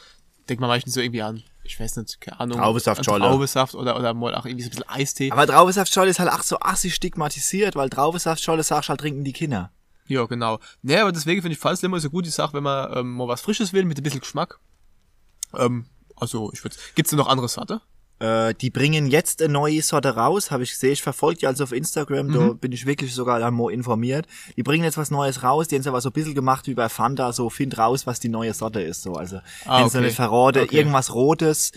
denkt 0.49 0.61
man 0.61 0.69
meistens 0.69 0.93
so 0.93 1.01
irgendwie 1.01 1.23
an, 1.23 1.43
ich 1.63 1.79
weiß 1.79 1.97
nicht, 1.97 2.19
keine 2.21 2.39
Ahnung. 2.39 2.57
Traubensaft, 2.57 2.99
an 2.99 3.03
Scholle. 3.03 3.25
Traubensaft 3.25 3.75
oder, 3.75 3.97
oder 3.97 4.13
mal 4.13 4.35
auch 4.35 4.45
irgendwie 4.45 4.63
so 4.63 4.69
ein 4.69 4.71
bisschen 4.71 4.89
Eistee. 4.89 5.31
Aber 5.31 5.47
Traubensaftschorle 5.47 6.09
ist 6.09 6.19
halt 6.19 6.31
auch 6.31 6.43
so 6.43 6.59
assi 6.59 6.89
stigmatisiert, 6.89 7.75
weil 7.75 7.89
Traubensaftschorle 7.89 8.63
sagst 8.63 8.89
halt 8.89 8.99
trinken 8.99 9.23
die 9.23 9.33
Kinder. 9.33 9.71
ja, 10.07 10.25
genau. 10.25 10.59
Nee, 10.81 10.97
aber 10.97 11.11
deswegen 11.11 11.41
finde 11.41 11.53
ich 11.53 11.59
Falslimo 11.59 11.97
so 11.99 12.09
gut, 12.09 12.25
die 12.25 12.29
Sache, 12.29 12.53
wenn 12.53 12.63
man 12.63 12.97
ähm, 12.97 13.13
mal 13.13 13.27
was 13.27 13.41
Frisches 13.41 13.73
will, 13.73 13.85
mit 13.85 13.97
ein 13.97 14.03
bisschen 14.03 14.19
Geschmack. 14.19 14.59
Ähm, 15.57 15.85
also, 16.15 16.51
ich 16.53 16.63
würde, 16.63 16.75
gibt's 16.95 17.09
denn 17.11 17.17
noch 17.17 17.27
andere 17.27 17.47
Sorte? 17.47 17.81
Äh, 18.19 18.53
die 18.53 18.69
bringen 18.69 19.07
jetzt 19.07 19.41
eine 19.41 19.51
neue 19.51 19.81
Sorte 19.81 20.15
raus, 20.15 20.51
habe 20.51 20.61
ich 20.61 20.69
gesehen. 20.69 20.91
Ich 20.91 21.01
verfolge 21.01 21.39
die 21.39 21.47
also 21.47 21.63
auf 21.63 21.71
Instagram, 21.71 22.31
da 22.31 22.53
bin 22.53 22.71
ich 22.71 22.85
wirklich 22.85 23.15
sogar 23.15 23.39
dann 23.39 23.55
mal 23.55 23.71
informiert. 23.73 24.27
Die 24.57 24.61
bringen 24.63 24.83
jetzt 24.83 24.97
was 24.97 25.09
Neues 25.09 25.41
raus, 25.41 25.67
die 25.67 25.75
haben 25.75 25.81
es 25.81 25.87
aber 25.87 26.01
so 26.01 26.09
ein 26.09 26.13
bisschen 26.13 26.35
gemacht 26.35 26.67
wie 26.67 26.75
bei 26.75 26.87
Fanta, 26.87 27.33
so 27.33 27.49
find 27.49 27.77
raus, 27.79 28.05
was 28.05 28.19
die 28.19 28.29
neue 28.29 28.53
Sorte 28.53 28.79
ist. 28.81 29.01
So. 29.01 29.13
Also 29.13 29.39
Ah, 29.65 29.83
okay. 29.83 30.01
nicht 30.01 30.15
verraten, 30.15 30.61
Okay. 30.63 30.75
irgendwas 30.77 31.15
Rotes. 31.15 31.71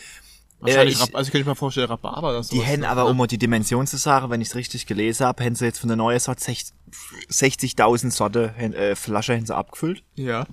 Wahrscheinlich, 0.61 0.95
ich- 0.97 1.01
Rhab- 1.01 1.15
also 1.15 1.29
ich 1.29 1.33
könnte 1.33 1.49
mir 1.49 1.55
vorstellen, 1.57 1.89
Rhabarber 1.89 2.29
oder 2.31 2.43
so. 2.43 2.55
Die 2.55 2.61
hätten 2.63 2.85
aber, 2.85 3.07
um 3.07 3.17
mal 3.17 3.27
die 3.27 3.39
Dimension 3.39 3.87
zu 3.87 3.97
sagen, 3.97 4.29
wenn 4.31 4.41
ich 4.43 4.49
es 4.49 4.55
richtig 4.55 4.85
gelesen 4.87 5.27
habe, 5.27 5.43
hätten 5.45 5.57
sie 5.57 5.65
jetzt 5.65 5.79
von 5.79 5.89
der 5.89 5.97
neuen 5.97 6.21
Sorte 6.21 6.43
sech- 6.43 6.73
60.000 7.31 8.11
Sorte 8.13 8.55
äh, 8.59 8.95
Flasche 8.97 9.35
hätten 9.35 9.47
sie 9.47 9.55
abgefüllt. 9.57 10.03
Ja. 10.15 10.47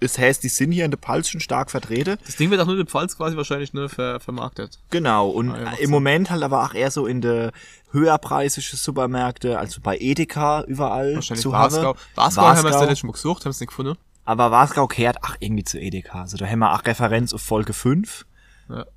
Das 0.00 0.18
heißt, 0.18 0.42
die 0.42 0.48
sind 0.48 0.72
hier 0.72 0.84
in 0.84 0.90
der 0.90 0.98
Pals 0.98 1.28
schon 1.28 1.40
stark 1.40 1.70
vertreten. 1.70 2.18
Das 2.24 2.36
Ding 2.36 2.50
wird 2.50 2.60
auch 2.60 2.66
nur 2.66 2.74
in 2.74 2.84
der 2.84 2.86
Pfalz 2.86 3.16
quasi 3.16 3.36
wahrscheinlich 3.36 3.72
ne, 3.72 3.88
ver, 3.88 4.20
vermarktet. 4.20 4.78
Genau, 4.90 5.28
und 5.28 5.50
Ah, 5.50 5.72
ja, 5.72 5.72
im 5.80 5.90
Moment 5.90 6.30
halt 6.30 6.42
aber 6.42 6.64
auch 6.64 6.74
eher 6.74 6.90
so 6.90 7.06
in 7.06 7.20
der 7.20 7.52
höherpreisige 7.90 8.76
Supermärkte, 8.76 9.58
also 9.58 9.80
bei 9.80 9.96
Edeka 9.98 10.62
überall 10.62 11.16
Wahrscheinlich 11.16 11.42
zu 11.42 11.52
Wasgau. 11.52 11.96
Wasgau 12.14 12.42
haben 12.42 12.62
wir 12.64 12.90
es 12.90 12.98
schon 12.98 13.08
mal 13.08 13.12
gesucht, 13.12 13.44
haben 13.44 13.50
es 13.50 13.60
nicht 13.60 13.70
gefunden. 13.70 13.96
Aber 14.24 14.50
Wasgau 14.50 14.86
kehrt 14.86 15.16
ach 15.22 15.36
irgendwie 15.40 15.64
zu 15.64 15.78
Edeka. 15.80 16.20
Also 16.20 16.36
da 16.36 16.46
haben 16.46 16.58
wir 16.58 16.74
auch 16.74 16.84
Referenz 16.84 17.32
auf 17.32 17.40
Folge 17.40 17.72
5 17.72 18.26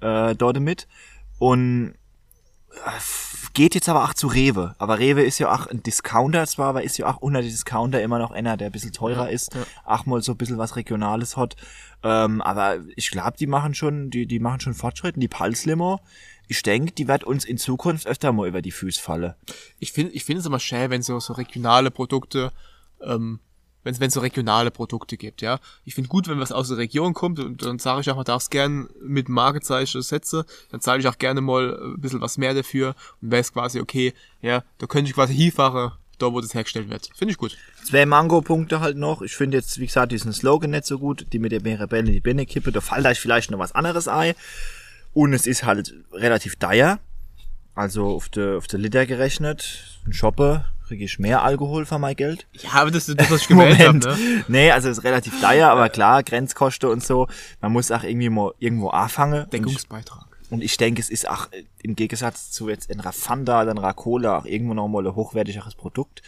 äh, 0.02 0.36
dort 0.36 0.60
mit. 0.60 0.88
Und 1.40 1.96
äh, 2.72 3.00
geht 3.54 3.76
jetzt 3.76 3.90
aber 3.90 4.04
auch 4.04 4.14
zu 4.14 4.28
Rewe. 4.28 4.76
Aber 4.78 5.00
Rewe 5.00 5.24
ist 5.24 5.40
ja 5.40 5.54
auch 5.54 5.68
ein 5.68 5.84
Discounter 5.84 6.46
zwar, 6.48 6.70
aber 6.70 6.84
ist 6.84 6.98
ja 6.98 7.08
auch 7.08 7.18
unter 7.18 7.42
die 7.42 7.50
Discounter 7.50 8.02
immer 8.02 8.20
noch 8.20 8.32
einer, 8.32 8.58
der 8.58 8.68
ein 8.70 8.72
bisschen 8.72 8.92
teurer 8.92 9.30
ist. 9.30 9.56
Auch 9.86 10.06
mal 10.06 10.22
so 10.22 10.34
ein 10.34 10.38
bisschen 10.38 10.58
was 10.58 10.76
Regionales 10.76 11.38
hat. 11.38 11.56
Ähm, 12.04 12.42
aber 12.42 12.78
ich 12.96 13.12
glaube, 13.12 13.38
die 13.38 13.48
machen 13.48 13.74
schon, 13.76 14.10
die, 14.10 14.26
die 14.26 14.40
machen 14.40 14.60
schon 14.60 14.74
Fortschritte. 14.74 15.20
Die 15.20 15.28
Pulslimo, 15.28 16.00
ich 16.48 16.64
denke, 16.64 16.92
die 16.92 17.08
wird 17.08 17.24
uns 17.24 17.46
in 17.46 17.58
Zukunft 17.58 18.08
öfter 18.08 18.32
mal 18.32 18.48
über 18.48 18.62
die 18.62 18.72
Füße 18.72 19.02
fallen. 19.02 19.34
Ich 19.80 19.92
finde 19.92 20.14
ich 20.14 20.26
finde 20.26 20.42
es 20.42 20.46
immer 20.46 20.60
schön, 20.60 20.90
wenn 20.90 21.02
so, 21.02 21.20
so 21.20 21.34
regionale 21.34 21.92
Produkte, 21.92 22.52
ähm, 23.02 23.40
wenn 23.84 23.94
es 23.94 24.14
so 24.14 24.20
regionale 24.20 24.72
Produkte 24.72 25.18
gibt, 25.18 25.42
ja. 25.42 25.60
Ich 25.86 25.96
finde 25.96 26.10
gut, 26.10 26.28
wenn 26.28 26.40
was 26.40 26.52
aus 26.52 26.70
der 26.70 26.78
Region 26.78 27.14
kommt 27.14 27.40
und 27.40 27.64
dann 27.64 27.80
sage 27.80 28.02
ich 28.02 28.12
auch, 28.12 28.16
man 28.16 28.26
darf 28.26 28.44
es 28.44 28.50
gern 28.50 28.90
mit 29.02 29.30
Markezeichen 29.30 30.02
setzen, 30.02 30.44
dann 30.72 30.82
zahle 30.82 31.00
ich 31.00 31.08
auch 31.08 31.18
gerne 31.18 31.42
mal 31.42 31.78
ein 31.82 32.00
bisschen 32.00 32.22
was 32.22 32.38
mehr 32.38 32.54
dafür 32.54 32.96
und 33.22 33.32
wäre 33.32 33.42
es 33.42 33.54
quasi 33.54 33.80
okay, 33.80 34.14
ja, 34.42 34.64
da 34.78 34.88
könnte 34.88 35.10
ich 35.10 35.16
quasi 35.16 35.36
hinfahren, 35.36 35.92
da 36.22 36.32
wo 36.32 36.42
das 36.42 36.54
hergestellt 36.54 36.90
wird. 36.90 37.10
Finde 37.16 37.32
ich 37.32 37.38
gut. 37.38 37.58
Zwei 37.84 38.06
Mango-Punkte 38.06 38.80
halt 38.80 38.98
noch. 38.98 39.22
Ich 39.22 39.36
finde 39.36 39.58
jetzt, 39.58 39.80
wie 39.80 39.88
gesagt, 39.88 40.12
diesen 40.12 40.34
Slogan 40.34 40.72
nicht 40.72 40.86
so 40.86 41.00
gut. 41.00 41.26
Die 41.34 41.40
mit 41.40 41.52
der 41.52 41.62
Mirabelle, 41.62 42.12
die 42.12 42.20
Birne-Kippe. 42.20 42.72
Da 42.72 42.82
fällt 42.82 43.06
euch 43.06 43.20
vielleicht 43.20 43.52
noch 43.52 43.60
was 43.60 43.74
anderes 43.74 44.08
ein. 44.08 44.36
Und 45.14 45.34
es 45.34 45.48
ist 45.48 45.64
halt 45.64 45.94
relativ 46.14 46.58
teuer. 46.58 47.00
Also 47.74 48.08
auf 48.08 48.30
der, 48.30 48.58
auf 48.58 48.68
der 48.68 48.80
Liter 48.80 49.06
gerechnet. 49.06 50.00
Ein 50.06 50.14
Shopper 50.14 50.71
kriege 50.92 51.06
ich 51.06 51.20
mehr 51.20 51.42
Alkohol 51.42 51.86
für 51.86 52.00
mein 52.00 52.18
Geld. 52.18 52.48
Ja, 52.52 52.82
aber 52.82 52.92
das 52.92 53.08
ist 53.08 53.18
das, 53.18 53.32
was 53.32 53.44
ich 53.44 53.48
gewählt 53.48 53.80
habe, 53.80 54.00
Moment. 54.00 54.06
ne? 54.06 54.44
Nee, 54.50 54.72
also 54.72 54.90
es 54.90 54.98
ist 54.98 55.04
relativ 55.06 55.40
teuer, 55.40 55.70
aber 55.70 55.88
klar, 55.88 56.22
Grenzkosten 56.22 56.90
und 56.90 57.02
so. 57.02 57.28
Man 57.62 57.72
muss 57.72 57.92
auch 57.92 58.04
irgendwie 58.04 58.28
mal 58.30 58.52
irgendwo 58.60 58.90
anfangen. 58.90 59.50
Deckungsbeitrag. 59.52 60.26
und 60.50 60.62
ich 60.62 60.76
denke, 60.76 61.00
es 61.00 61.10
ist 61.10 61.30
auch 61.30 61.50
äh, 61.54 61.64
im 61.82 61.96
Gegensatz 61.96 62.52
zu 62.52 62.68
jetzt 62.68 62.90
in 62.92 63.00
Rafanda, 63.00 63.64
dann 63.64 63.78
Racola 63.78 64.40
auch 64.40 64.46
irgendwo 64.46 64.74
noch 64.74 64.90
mal 64.90 65.08
ein 65.08 65.16
hochwertigeres 65.16 65.76
Produkt. 65.76 66.22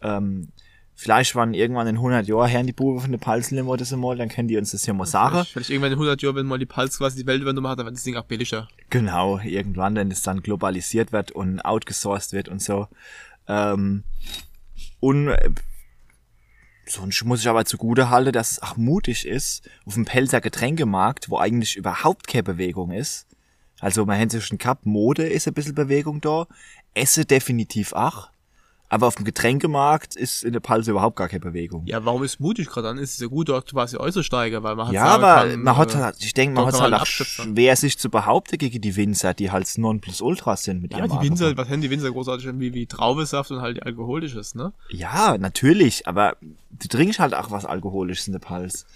Ähm, 0.00 0.50
vielleicht 0.94 1.34
waren 1.34 1.54
irgendwann 1.54 1.88
in 1.88 1.96
100 1.96 2.28
Jahren 2.28 2.48
her 2.48 2.62
die 2.62 2.72
Bube 2.72 3.00
von 3.00 3.10
der 3.10 3.18
Palslimo 3.18 3.74
das 3.74 3.90
mal, 3.90 4.16
dann 4.16 4.28
können 4.28 4.46
die 4.46 4.56
uns 4.56 4.70
das 4.70 4.86
ja 4.86 4.94
mal 4.94 5.06
sagen. 5.06 5.44
Vielleicht, 5.44 5.70
irgendwann 5.70 5.90
in 5.90 5.98
100 5.98 6.22
Jahren, 6.22 6.36
wenn 6.36 6.46
mal 6.46 6.58
die 6.60 6.66
Pulse 6.66 6.98
quasi 6.98 7.18
die 7.18 7.26
Welt 7.26 7.42
übernommen 7.42 7.66
hat, 7.66 7.80
dann 7.80 7.86
wird 7.86 7.96
das 7.96 8.04
Ding 8.04 8.16
auch 8.16 8.24
billiger. 8.26 8.68
Genau, 8.90 9.40
irgendwann, 9.40 9.96
wenn 9.96 10.12
es 10.12 10.22
dann 10.22 10.40
globalisiert 10.40 11.10
wird 11.10 11.32
und 11.32 11.64
outgesourced 11.64 12.32
wird 12.32 12.48
und 12.48 12.62
so. 12.62 12.86
Ähm, 13.48 14.04
und 15.00 15.28
äh, 15.28 15.50
sonst 16.86 17.24
muss 17.24 17.40
ich 17.40 17.48
aber 17.48 17.64
zugute 17.64 18.10
halten, 18.10 18.32
dass 18.32 18.52
es 18.52 18.62
auch 18.62 18.76
mutig 18.76 19.26
ist, 19.26 19.68
auf 19.86 19.94
dem 19.94 20.04
Pelzer 20.04 20.40
Getränkemarkt, 20.40 21.30
wo 21.30 21.38
eigentlich 21.38 21.76
überhaupt 21.76 22.26
keine 22.26 22.42
Bewegung 22.42 22.92
ist. 22.92 23.26
Also 23.80 24.06
man 24.06 24.16
hätte 24.18 24.38
sich 24.38 24.46
schon 24.46 24.58
gehabt, 24.58 24.86
Mode 24.86 25.26
ist 25.26 25.46
ein 25.46 25.54
bisschen 25.54 25.74
Bewegung 25.74 26.20
da, 26.20 26.46
Esse 26.94 27.24
definitiv 27.24 27.92
auch. 27.92 28.30
Aber 28.90 29.06
auf 29.06 29.16
dem 29.16 29.24
Getränkemarkt 29.24 30.14
ist 30.14 30.44
in 30.44 30.52
der 30.52 30.60
Palse 30.60 30.90
überhaupt 30.92 31.16
gar 31.16 31.28
keine 31.28 31.40
Bewegung. 31.40 31.84
Ja, 31.86 32.04
warum 32.04 32.22
ist 32.22 32.38
mutig 32.38 32.68
gerade 32.68 32.88
dann? 32.88 32.98
Ist 32.98 33.14
es 33.14 33.18
ja 33.20 33.26
gut, 33.26 33.48
dort 33.48 33.70
quasi 33.70 33.96
Äußersteiger, 33.96 34.62
weil 34.62 34.76
man 34.76 34.86
hat 34.88 34.94
Ja, 34.94 35.06
aber 35.06 35.48
kann, 35.48 35.62
man 35.62 35.76
hat 35.76 35.94
äh, 35.94 35.98
halt, 35.98 36.16
ich 36.20 36.34
denke, 36.34 36.54
man 36.54 36.66
hat 36.66 36.78
halt 36.80 36.94
auch 36.94 37.06
schwer, 37.06 37.76
sich 37.76 37.98
zu 37.98 38.10
behaupten 38.10 38.58
gegen 38.58 38.80
die 38.80 38.94
Winzer, 38.94 39.32
die 39.34 39.50
halt 39.50 39.66
Nonplusultra 39.78 40.56
sind 40.56 40.82
mit 40.82 40.92
Ja, 40.92 40.98
ihrem 41.06 41.18
die 41.18 41.26
Winzer, 41.28 41.56
was 41.56 41.68
haben 41.68 41.80
die 41.80 41.90
Winzer 41.90 42.10
großartig 42.10 42.46
wie, 42.60 42.74
wie 42.74 42.86
Traubesaft 42.86 43.50
und 43.50 43.62
halt 43.62 43.82
alkoholisches, 43.82 44.54
ne? 44.54 44.72
Ja, 44.90 45.38
natürlich, 45.38 46.06
aber 46.06 46.36
du 46.70 46.86
trinkst 46.88 47.18
halt 47.18 47.34
auch 47.34 47.50
was 47.50 47.64
Alkoholisches 47.64 48.26
in 48.28 48.34
der 48.34 48.40
Pals. 48.40 48.86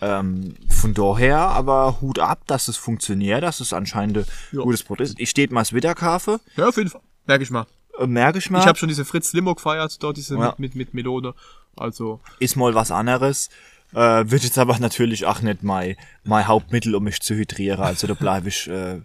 Ähm, 0.00 0.54
von 0.68 0.92
daher, 0.94 1.38
aber 1.38 2.00
Hut 2.00 2.18
ab, 2.18 2.42
dass 2.46 2.68
es 2.68 2.76
funktioniert, 2.76 3.42
dass 3.42 3.60
es 3.60 3.72
anscheinend 3.72 4.18
ein 4.18 4.24
Ja. 4.52 4.62
gutes 4.62 4.82
Produkt 4.82 5.08
ist. 5.10 5.18
Ich 5.18 5.30
steht 5.30 5.50
mal 5.52 5.62
das 5.62 5.72
Witterkafe, 5.72 6.40
Ja, 6.56 6.68
auf 6.68 6.76
jeden 6.76 6.90
Fall. 6.90 7.00
Merke 7.26 7.42
ich 7.44 7.50
mal. 7.50 7.66
Merke 8.06 8.38
ich 8.38 8.50
mal, 8.50 8.60
Ich 8.60 8.66
habe 8.66 8.78
schon 8.78 8.88
diese 8.88 9.04
Fritz 9.04 9.32
Limo 9.32 9.54
gefeiert, 9.54 10.02
dort 10.02 10.16
diese 10.16 10.34
Ja. 10.34 10.48
mit, 10.50 10.58
mit, 10.58 10.74
mit 10.74 10.94
Melone. 10.94 11.34
Also, 11.76 12.20
ist 12.38 12.56
mal 12.56 12.74
was 12.74 12.90
anderes. 12.90 13.48
Äh, 13.94 14.30
wird 14.30 14.42
jetzt 14.42 14.58
aber 14.58 14.78
natürlich 14.78 15.26
auch 15.26 15.40
nicht 15.42 15.62
mein, 15.62 15.96
mein 16.24 16.46
Hauptmittel, 16.46 16.94
um 16.94 17.04
mich 17.04 17.20
zu 17.20 17.34
hydrieren. 17.34 17.80
Also 17.80 18.06
da 18.06 18.14
bleibe 18.14 18.48
ich 18.48 18.68
äh, 18.68 19.00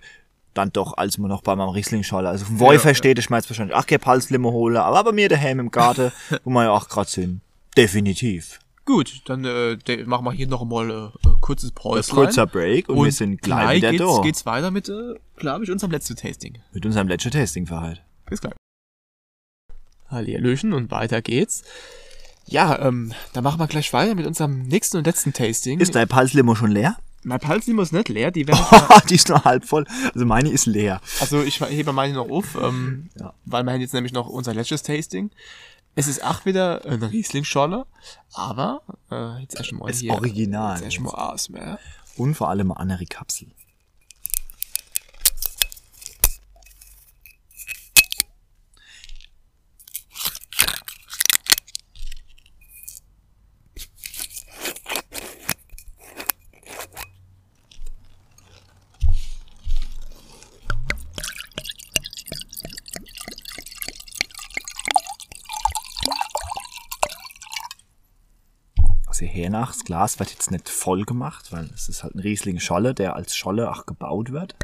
dann 0.53 0.71
doch, 0.73 0.97
als 0.97 1.17
man 1.17 1.29
noch 1.29 1.43
bei 1.43 1.55
meinem 1.55 1.69
Riesling 1.69 2.03
scholle. 2.03 2.29
Also 2.29 2.45
vom 2.45 2.59
Wolf 2.59 2.83
her 2.85 2.95
steht, 2.95 3.19
ich 3.19 3.29
mir 3.29 3.37
jetzt 3.37 3.49
wahrscheinlich, 3.49 3.75
ach, 3.75 3.85
kein 3.85 3.99
Palzlimmer 3.99 4.51
holen, 4.51 4.77
aber 4.77 5.03
bei 5.03 5.11
mir 5.11 5.29
daheim 5.29 5.59
im 5.59 5.71
Garten, 5.71 6.11
wo 6.43 6.49
wir 6.49 6.63
ja 6.63 6.71
auch 6.71 6.89
gerade 6.89 7.09
sind. 7.09 7.41
Definitiv. 7.77 8.59
Gut, 8.83 9.21
dann 9.25 9.45
äh, 9.45 9.77
machen 10.05 10.25
wir 10.25 10.31
hier 10.31 10.47
noch 10.47 10.65
mal 10.65 10.89
äh, 10.89 11.29
kurzes 11.39 11.71
Pause. 11.71 12.11
Kurzer 12.11 12.47
Break 12.47 12.89
und, 12.89 13.05
wir 13.05 13.11
sind 13.11 13.41
gleich 13.41 13.77
wieder 13.77 13.91
geht's, 13.91 14.15
da. 14.15 14.21
geht's 14.21 14.45
weiter 14.45 14.71
mit, 14.71 14.89
äh, 14.89 15.13
glaube 15.37 15.63
ich, 15.63 15.71
unserem 15.71 15.91
letzten 15.91 16.15
Tasting. 16.15 16.57
Mit 16.73 16.85
unserem 16.85 17.07
letzten 17.07 17.31
Tasting 17.31 17.67
für 17.67 17.79
heute. 17.79 18.01
Bis 18.25 18.41
gleich. 18.41 18.53
Hallihallöchen 20.11 20.73
und 20.73 20.91
weiter 20.91 21.21
geht's. 21.21 21.63
Ja, 22.45 22.79
ähm, 22.79 23.13
dann 23.33 23.43
machen 23.43 23.59
wir 23.59 23.67
gleich 23.67 23.93
weiter 23.93 24.15
mit 24.15 24.25
unserem 24.25 24.63
nächsten 24.63 24.97
und 24.97 25.05
letzten 25.07 25.31
Tasting. 25.33 25.79
Ist 25.79 25.95
dein 25.95 26.07
Palzlimmer 26.07 26.55
schon 26.55 26.71
leer? 26.71 26.97
mein 27.23 27.39
Palzlimmer 27.39 27.83
ist 27.83 27.93
nicht 27.93 28.09
leer, 28.09 28.31
die 28.31 28.47
werden 28.47 28.65
die 29.09 29.15
ist 29.15 29.29
nur 29.29 29.43
halb 29.43 29.65
voll. 29.65 29.85
Also 30.13 30.25
meine 30.25 30.49
ist 30.49 30.65
leer. 30.65 30.99
Also 31.19 31.43
ich 31.43 31.61
hebe 31.61 31.93
meine 31.93 32.13
noch 32.15 32.29
auf, 32.29 32.55
ähm, 32.59 33.09
Ja. 33.19 33.33
weil 33.45 33.63
wir 33.63 33.73
haben 33.73 33.81
jetzt 33.81 33.93
nämlich 33.93 34.11
noch 34.13 34.27
unser 34.27 34.53
letztes 34.55 34.81
Tasting. 34.83 35.29
Es 35.93 36.07
ist 36.07 36.23
auch 36.23 36.45
wieder 36.45 36.83
ein 36.85 37.03
Riesling-Scholle, 37.03 37.85
aber 38.33 38.81
äh, 39.11 39.41
jetzt 39.41 39.55
erstmal 39.55 39.91
hier. 39.93 40.13
Original. 40.13 40.75
Jetzt 40.77 40.83
erstmal 40.85 41.13
aus, 41.13 41.49
mehr. 41.49 41.77
Und 42.17 42.33
vor 42.35 42.49
allem 42.49 42.71
eine 42.71 42.79
andere 42.79 43.05
Kapsel. 43.05 43.49
Hernach, 69.51 69.73
das 69.73 69.83
Glas 69.83 70.17
wird 70.19 70.29
jetzt 70.29 70.49
nicht 70.49 70.69
voll 70.69 71.03
gemacht, 71.03 71.51
weil 71.51 71.69
es 71.73 71.89
ist 71.89 72.03
halt 72.03 72.15
ein 72.15 72.19
Riesling 72.19 72.61
Scholle, 72.61 72.93
der 72.93 73.17
als 73.17 73.35
Scholle 73.35 73.69
auch 73.69 73.85
gebaut 73.85 74.31
wird. 74.31 74.55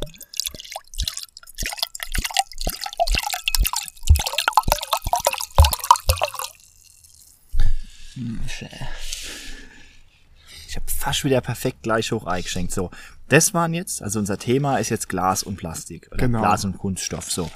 Ich 10.67 10.75
habe 10.77 10.85
fast 10.87 11.25
wieder 11.25 11.41
perfekt 11.41 11.83
gleich 11.83 12.13
hoch 12.13 12.25
eingeschenkt. 12.25 12.71
So, 12.71 12.89
das 13.27 13.53
waren 13.53 13.73
jetzt, 13.73 14.01
also 14.01 14.19
unser 14.19 14.37
Thema 14.37 14.77
ist 14.77 14.87
jetzt 14.87 15.09
Glas 15.09 15.43
und 15.43 15.57
Plastik. 15.57 16.07
Oder 16.11 16.17
Genau. 16.27 16.39
Glas 16.39 16.63
und 16.63 16.77
Kunststoff. 16.77 17.29
So. 17.29 17.51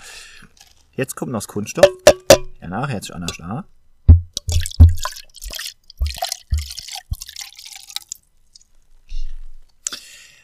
Jetzt 0.91 1.15
kommt 1.15 1.31
noch 1.31 1.39
das 1.39 1.47
Kunststoff. 1.47 1.87
Ja, 2.59 2.67
nachher 2.67 2.95
jetzt 2.95 3.11
anders 3.11 3.37
da. 3.37 3.65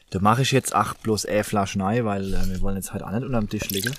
Da 0.10 0.20
mache 0.20 0.42
ich 0.42 0.52
jetzt 0.52 0.74
acht 0.74 1.02
bloß 1.04 1.26
eine 1.26 1.44
Flasche 1.44 1.80
rein, 1.80 2.06
weil 2.06 2.34
äh, 2.34 2.48
wir 2.50 2.62
wollen 2.62 2.78
jetzt 2.78 2.94
halt 2.94 3.04
auch 3.04 3.12
nicht 3.12 3.24
unterm 3.26 3.50
Tisch 3.50 3.70
liegen. 3.70 3.94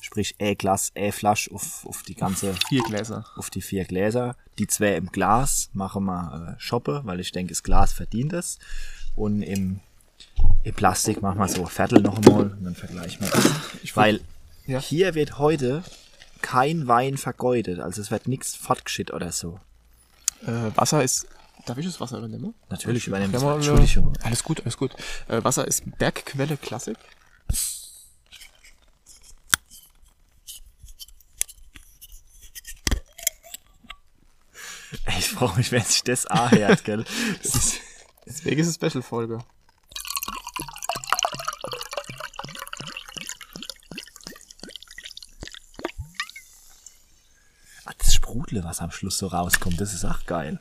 Sprich, 0.00 0.34
ein 0.38 0.56
Glas, 0.56 0.92
eine 0.94 1.12
Flasche 1.12 1.50
auf, 1.52 1.84
auf 1.86 2.02
die 2.04 2.14
ganze, 2.14 2.54
Vier 2.68 2.82
Gläser. 2.82 3.26
auf 3.36 3.50
die 3.50 3.60
vier 3.62 3.84
Gläser. 3.84 4.36
Die 4.58 4.66
zwei 4.68 4.94
im 4.94 5.10
Glas 5.10 5.68
machen 5.72 6.04
wir 6.04 6.54
äh, 6.56 6.60
Schoppe, 6.60 7.02
weil 7.04 7.20
ich 7.20 7.32
denke, 7.32 7.52
das 7.52 7.62
Glas 7.62 7.92
verdient 7.92 8.32
es. 8.32 8.58
Und 9.16 9.42
im, 9.42 9.80
im 10.62 10.74
Plastik 10.74 11.20
machen 11.20 11.38
wir 11.40 11.48
so 11.48 11.62
ein 11.62 11.68
Viertel 11.68 12.00
noch 12.00 12.16
einmal 12.18 12.44
und 12.52 12.64
dann 12.64 12.74
vergleichen 12.76 13.20
wir 13.22 13.30
das. 13.30 13.50
weil 13.96 14.20
Ja. 14.66 14.78
hier 14.80 15.14
wird 15.14 15.38
heute 15.38 15.82
kein 16.42 16.86
Wein 16.86 17.16
vergeudet, 17.18 17.80
also 17.80 18.00
es 18.00 18.10
wird 18.10 18.28
nichts 18.28 18.54
fortgeschickt 18.54 19.12
oder 19.12 19.32
so. 19.32 19.58
Äh, 20.46 20.76
Wasser 20.76 21.02
ist. 21.02 21.26
Darf 21.66 21.78
ich 21.78 21.86
das 21.86 22.00
Wasser 22.00 22.18
übernehmen? 22.18 22.54
Natürlich 22.68 23.06
übernehmen 23.06 23.32
Ja, 23.32 23.40
das. 23.40 23.66
Entschuldigung. 23.66 24.12
Alles 24.22 24.44
gut, 24.44 24.60
alles 24.60 24.76
gut. 24.76 24.94
Äh, 25.28 25.42
Wasser 25.44 25.66
ist 25.66 25.82
Bergquelle 25.98 26.56
Klassik. 26.56 26.98
Ich 35.18 35.28
frage 35.28 35.56
mich, 35.56 35.72
wer 35.72 35.82
sich 35.82 36.02
das 36.04 36.26
anhört, 36.26 36.84
gell? 36.84 37.04
Das 37.42 37.54
ist, 37.54 37.80
Deswegen 38.26 38.60
ist 38.60 38.68
es 38.68 38.74
Special-Folge. 38.76 39.38
ah, 47.86 47.92
das 47.98 48.14
Sprudle, 48.14 48.64
was 48.64 48.80
am 48.80 48.90
Schluss 48.90 49.18
so 49.18 49.26
rauskommt, 49.28 49.80
das 49.80 49.92
ist 49.94 50.04
auch 50.04 50.24
geil. 50.26 50.58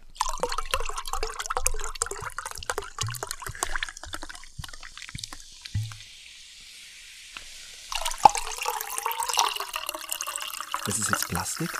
Das 10.85 10.97
ist 10.99 11.09
jetzt 11.09 11.27
Plastik? 11.29 11.71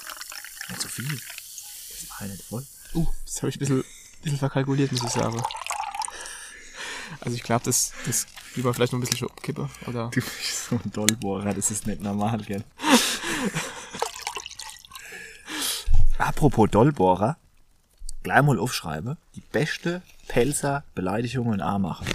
Nicht 0.70 0.82
so 0.82 0.83
viel. 0.94 1.20
Das 2.02 2.20
war 2.20 2.28
nicht 2.28 2.44
voll. 2.44 2.66
Uh, 2.94 3.08
das 3.26 3.38
habe 3.38 3.50
ich 3.50 3.56
ein 3.56 3.60
bisschen, 3.60 3.84
bisschen 4.22 4.40
verkalkuliert, 4.40 4.92
muss 4.92 5.04
ich 5.04 5.10
sagen. 5.10 5.42
Also 7.22 7.36
ich 7.36 7.44
glaube, 7.44 7.64
das, 7.66 7.94
das 8.06 8.26
lieber 8.56 8.74
vielleicht 8.74 8.92
noch 8.92 9.00
ein 9.00 9.02
bisschen 9.02 9.18
schon 9.18 9.30
umkippe. 9.30 9.70
Oder 9.88 10.10
Du 10.10 10.22
bist 10.22 10.66
so 10.70 10.76
ein 10.76 10.92
Dollbohrer, 10.92 11.54
das 11.54 11.72
ist 11.72 11.88
nicht 11.88 12.02
normal, 12.02 12.40
gell? 12.44 12.64
Apropos 16.18 16.70
Dollbohrer, 16.70 17.38
gleich 18.24 18.42
mal 18.44 18.60
aufschreibe, 18.60 19.18
die 19.36 19.42
beste 19.42 20.02
Pelzer 20.28 20.84
Beleidigungen 20.96 21.62
auch 21.62 21.80
machen. 21.80 22.08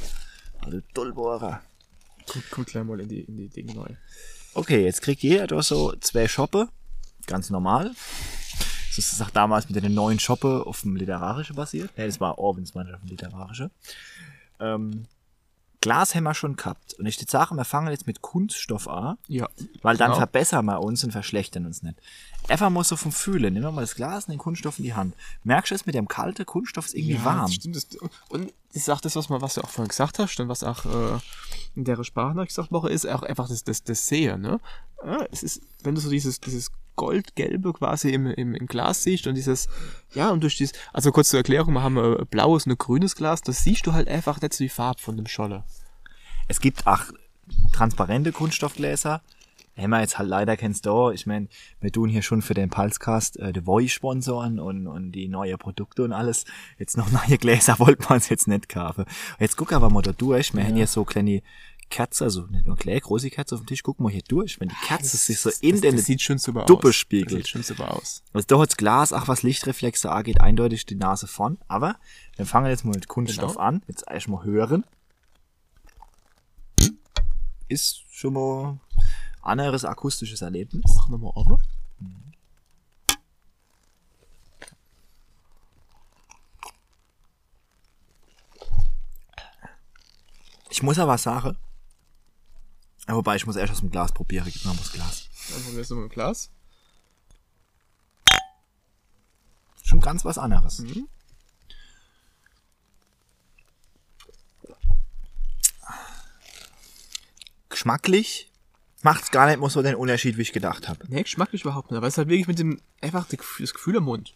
Also 0.61 0.81
Dollbohrer. 0.95 1.63
guck, 2.27 2.43
guck 2.51 2.67
gleich 2.67 2.85
mal 2.85 3.01
in 3.01 3.09
die, 3.09 3.21
in 3.21 3.37
die 3.37 3.49
Dinge 3.49 3.75
neu. 3.75 3.89
Okay, 4.55 4.85
jetzt 4.85 5.03
kriegt 5.03 5.23
jeder 5.23 5.47
da 5.47 5.63
so 5.63 5.95
zwei 6.01 6.27
Schoppe, 6.29 6.69
ganz 7.27 7.51
normal. 7.51 7.95
Das 8.99 9.23
auch 9.23 9.31
damals 9.31 9.69
mit 9.69 9.83
den 9.83 9.95
neuen 9.95 10.19
Schoppe 10.19 10.65
auf 10.67 10.83
dem 10.83 10.97
Literarische 10.97 11.55
basiert. 11.55 11.91
Ja, 11.97 12.07
das 12.07 12.21
war 12.21 12.39
Orwins 12.39 12.75
meine 12.75 12.95
auf 12.95 13.01
dem 13.01 13.09
Literarische. 13.09 13.71
Ähm, 14.61 15.07
Glas 15.81 16.15
haben 16.15 16.25
wir 16.25 16.35
schon 16.35 16.57
gehabt. 16.57 16.95
Und 16.95 17.07
ich 17.07 17.21
würde 17.21 17.31
sagen, 17.31 17.57
wir 17.57 17.65
fangen 17.65 17.91
jetzt 17.91 18.07
mit 18.07 18.21
Kunststoff 18.21 18.89
an. 18.89 19.17
Ja. 19.29 19.49
Weil 19.83 19.97
dann 19.97 20.09
Genau. 20.09 20.19
verbessern 20.19 20.65
wir 20.65 20.81
uns 20.81 21.05
und 21.05 21.13
verschlechtern 21.13 21.67
uns 21.67 21.83
nicht. 21.83 22.01
Einfach 22.49 22.69
mal 22.71 22.83
so 22.83 22.97
vom 22.97 23.13
Fühlen. 23.13 23.55
Nimm 23.55 23.63
doch 23.63 23.73
mal 23.73 23.83
das 23.83 23.95
Glas 23.95 24.25
und 24.25 24.33
den 24.33 24.39
Kunststoff 24.39 24.79
in 24.79 24.85
die 24.85 24.95
Hand. 24.95 25.15
Merkst 25.45 25.71
du 25.71 25.75
es 25.77 25.87
mit 25.87 25.95
dem 25.95 26.09
kalten 26.09 26.45
Kunststoff 26.47 26.87
ist 26.87 26.95
irgendwie 26.95 27.15
ja, 27.15 27.25
warm. 27.25 27.47
Das 27.47 27.55
stimmt. 27.55 27.77
Das, 27.77 27.87
und 28.29 28.53
das 28.73 28.83
ist 28.83 28.91
auch 28.91 29.01
das, 29.01 29.15
was, 29.15 29.29
man, 29.29 29.41
was 29.41 29.55
du 29.55 29.61
auch 29.61 29.69
vorhin 29.69 29.89
gesagt 29.89 30.19
hast 30.19 30.41
und 30.41 30.49
was 30.49 30.65
auch 30.65 30.85
äh, 30.85 31.19
in 31.77 31.85
der 31.85 32.03
Sprachnachricht 32.03 32.51
gesagt 32.51 32.73
Woche 32.73 32.91
ist, 32.91 33.07
auch 33.07 33.23
einfach 33.23 33.49
das, 33.49 33.63
das, 33.63 33.85
das 33.85 34.07
Sehen. 34.07 34.41
Ne? 34.41 34.59
Es 35.31 35.45
ist, 35.45 35.63
wenn 35.85 35.95
du 35.95 36.01
so 36.01 36.11
dieses, 36.11 36.41
dieses 36.41 36.73
Goldgelbe 36.99 37.73
quasi 37.73 38.11
im, 38.11 38.27
im, 38.27 38.55
im 38.55 38.67
Glas 38.67 39.05
siehst 39.05 39.27
und 39.27 39.37
dieses, 39.37 39.69
ja, 40.15 40.29
und 40.29 40.43
durch 40.43 40.59
dieses, 40.59 40.75
also 40.93 41.11
kurz 41.13 41.31
zur 41.31 41.39
Erklärung, 41.39 41.73
wir 41.73 41.83
haben 41.83 41.97
ein 41.97 42.27
blaues 42.27 42.67
und 42.67 42.73
ein 42.73 42.79
grünes 42.79 43.17
Glas, 43.17 43.41
das 43.41 43.65
siehst 43.65 43.87
du 43.87 43.95
halt 43.95 44.09
einfach 44.09 44.43
nicht 44.43 44.53
so 44.53 44.65
die 44.65 44.69
Farbe 44.69 45.01
von 45.01 45.17
dem 45.17 45.27
Scholle. 45.27 45.65
Es 46.49 46.61
gibt 46.61 46.87
auch 46.87 47.05
transparente 47.73 48.33
Kunststoffgläser. 48.33 49.23
Haben 49.77 49.91
wir 49.91 50.01
jetzt 50.01 50.19
halt 50.19 50.29
leider 50.29 50.57
kennst 50.57 50.87
du. 50.87 51.11
Ich 51.11 51.25
meine, 51.27 51.47
wir 51.81 51.93
tun 51.93 52.09
hier 52.09 52.23
schon 52.23 52.43
für 52.43 52.55
den 52.55 52.69
Pulscast 52.69 53.39
äh, 53.39 53.53
die 53.53 53.61
Voice 53.61 53.93
sponsoren 53.93 54.59
und, 54.59 54.89
und 54.89 55.13
die 55.13 55.29
neue 55.29 55.57
Produkte 55.57 56.03
und 56.03 56.13
alles. 56.13 56.47
Jetzt 56.79 56.97
noch 56.97 57.13
neue 57.29 57.39
Gläser 57.39 57.79
wollten 57.79 58.03
wir 58.03 58.11
uns 58.11 58.29
jetzt 58.29 58.49
nicht 58.49 58.69
kaufen. 58.69 59.05
Jetzt 59.39 59.57
guck 59.57 59.73
aber 59.73 59.89
mal 59.89 60.03
da 60.03 60.13
durch. 60.13 60.53
Wir 60.53 60.65
haben 60.65 60.75
hier 60.75 60.89
so 60.89 61.05
kleine 61.05 61.43
Kerzen, 61.89 62.25
also 62.25 62.43
nicht 62.47 62.67
nur 62.67 62.77
kleine, 62.77 63.01
große 63.01 63.31
Kerzen 63.31 63.55
auf 63.55 63.61
dem 63.63 63.67
Tisch. 63.67 63.83
Guck 63.83 63.99
mal 64.01 64.11
hier 64.13 64.23
durch. 64.29 64.61
Wenn 64.61 64.69
die 64.69 64.75
Kerze 64.87 65.17
sich 65.17 65.41
so 65.41 65.51
in 65.61 65.73
das, 65.73 65.81
den 65.81 65.97
das 65.97 66.05
sieht 66.05 66.23
schon 66.23 66.39
super 66.39 66.65
Duppe 66.67 66.89
aus. 66.89 66.95
spiegelt. 66.95 67.31
Das 67.33 67.37
sieht 67.39 67.49
schon 67.49 67.63
super 67.63 67.95
aus. 67.95 68.23
Also 68.33 68.47
da 68.47 68.59
hat's 68.59 68.77
Glas, 68.77 69.13
auch 69.13 69.29
was 69.29 69.43
Lichtreflexe 69.43 70.11
angeht, 70.11 70.41
eindeutig 70.41 70.87
die 70.87 70.95
Nase 70.95 71.27
vorn. 71.27 71.59
Aber 71.69 71.97
wir 72.37 72.47
fangen 72.47 72.67
jetzt 72.69 72.85
mal 72.85 72.93
mit 72.93 73.09
Kunststoff 73.09 73.53
Genau. 73.55 73.65
an. 73.65 73.83
Jetzt 73.89 74.05
erstmal 74.09 74.45
hören. 74.45 74.85
Ist 77.69 78.03
schon 78.11 78.33
mal 78.35 78.79
anderes 79.43 79.85
akustisches 79.85 80.41
Erlebnis. 80.43 80.83
Mach 80.97 81.09
nochmal 81.09 81.33
offen. 81.35 81.59
Ich 90.71 90.83
muss 90.83 90.99
aber 90.99 91.19
sagen, 91.19 91.57
ja, 93.09 93.15
wobei 93.15 93.37
ich 93.37 93.47
muss 93.47 93.57
erst 93.57 93.73
aus 93.73 93.81
dem 93.81 93.91
Glas 93.91 94.13
probieren. 94.13 94.45
Gib 94.53 94.65
mir 94.65 94.73
mal 94.73 94.77
das 94.79 94.93
Glas. 94.93 95.29
Dann 95.51 95.63
probierst 95.65 95.91
du 95.91 95.95
mit 95.97 96.11
dem 96.11 96.15
Glas. 96.15 96.51
Schon 99.83 100.01
ganz 100.01 100.25
was 100.25 100.37
anderes. 100.37 100.83
geschmacklich 107.69 108.51
macht's 109.03 109.31
gar 109.31 109.47
nicht 109.47 109.61
mehr 109.61 109.71
so 109.71 109.81
den 109.83 109.95
Unterschied, 109.95 110.37
wie 110.37 110.43
ich 110.43 110.53
gedacht 110.53 110.89
habe. 110.89 111.05
Nee, 111.09 111.23
geschmacklich 111.23 111.63
überhaupt 111.63 111.91
nicht. 111.91 111.99
Aber 111.99 112.09
es 112.09 112.15
ist 112.15 112.19
halt 112.19 112.29
wirklich 112.29 112.49
mit 112.49 112.59
dem, 112.59 112.81
einfach 113.01 113.27
das 113.29 113.73
Gefühl- 113.73 113.97
im 113.97 114.05
Mund. 114.05 114.35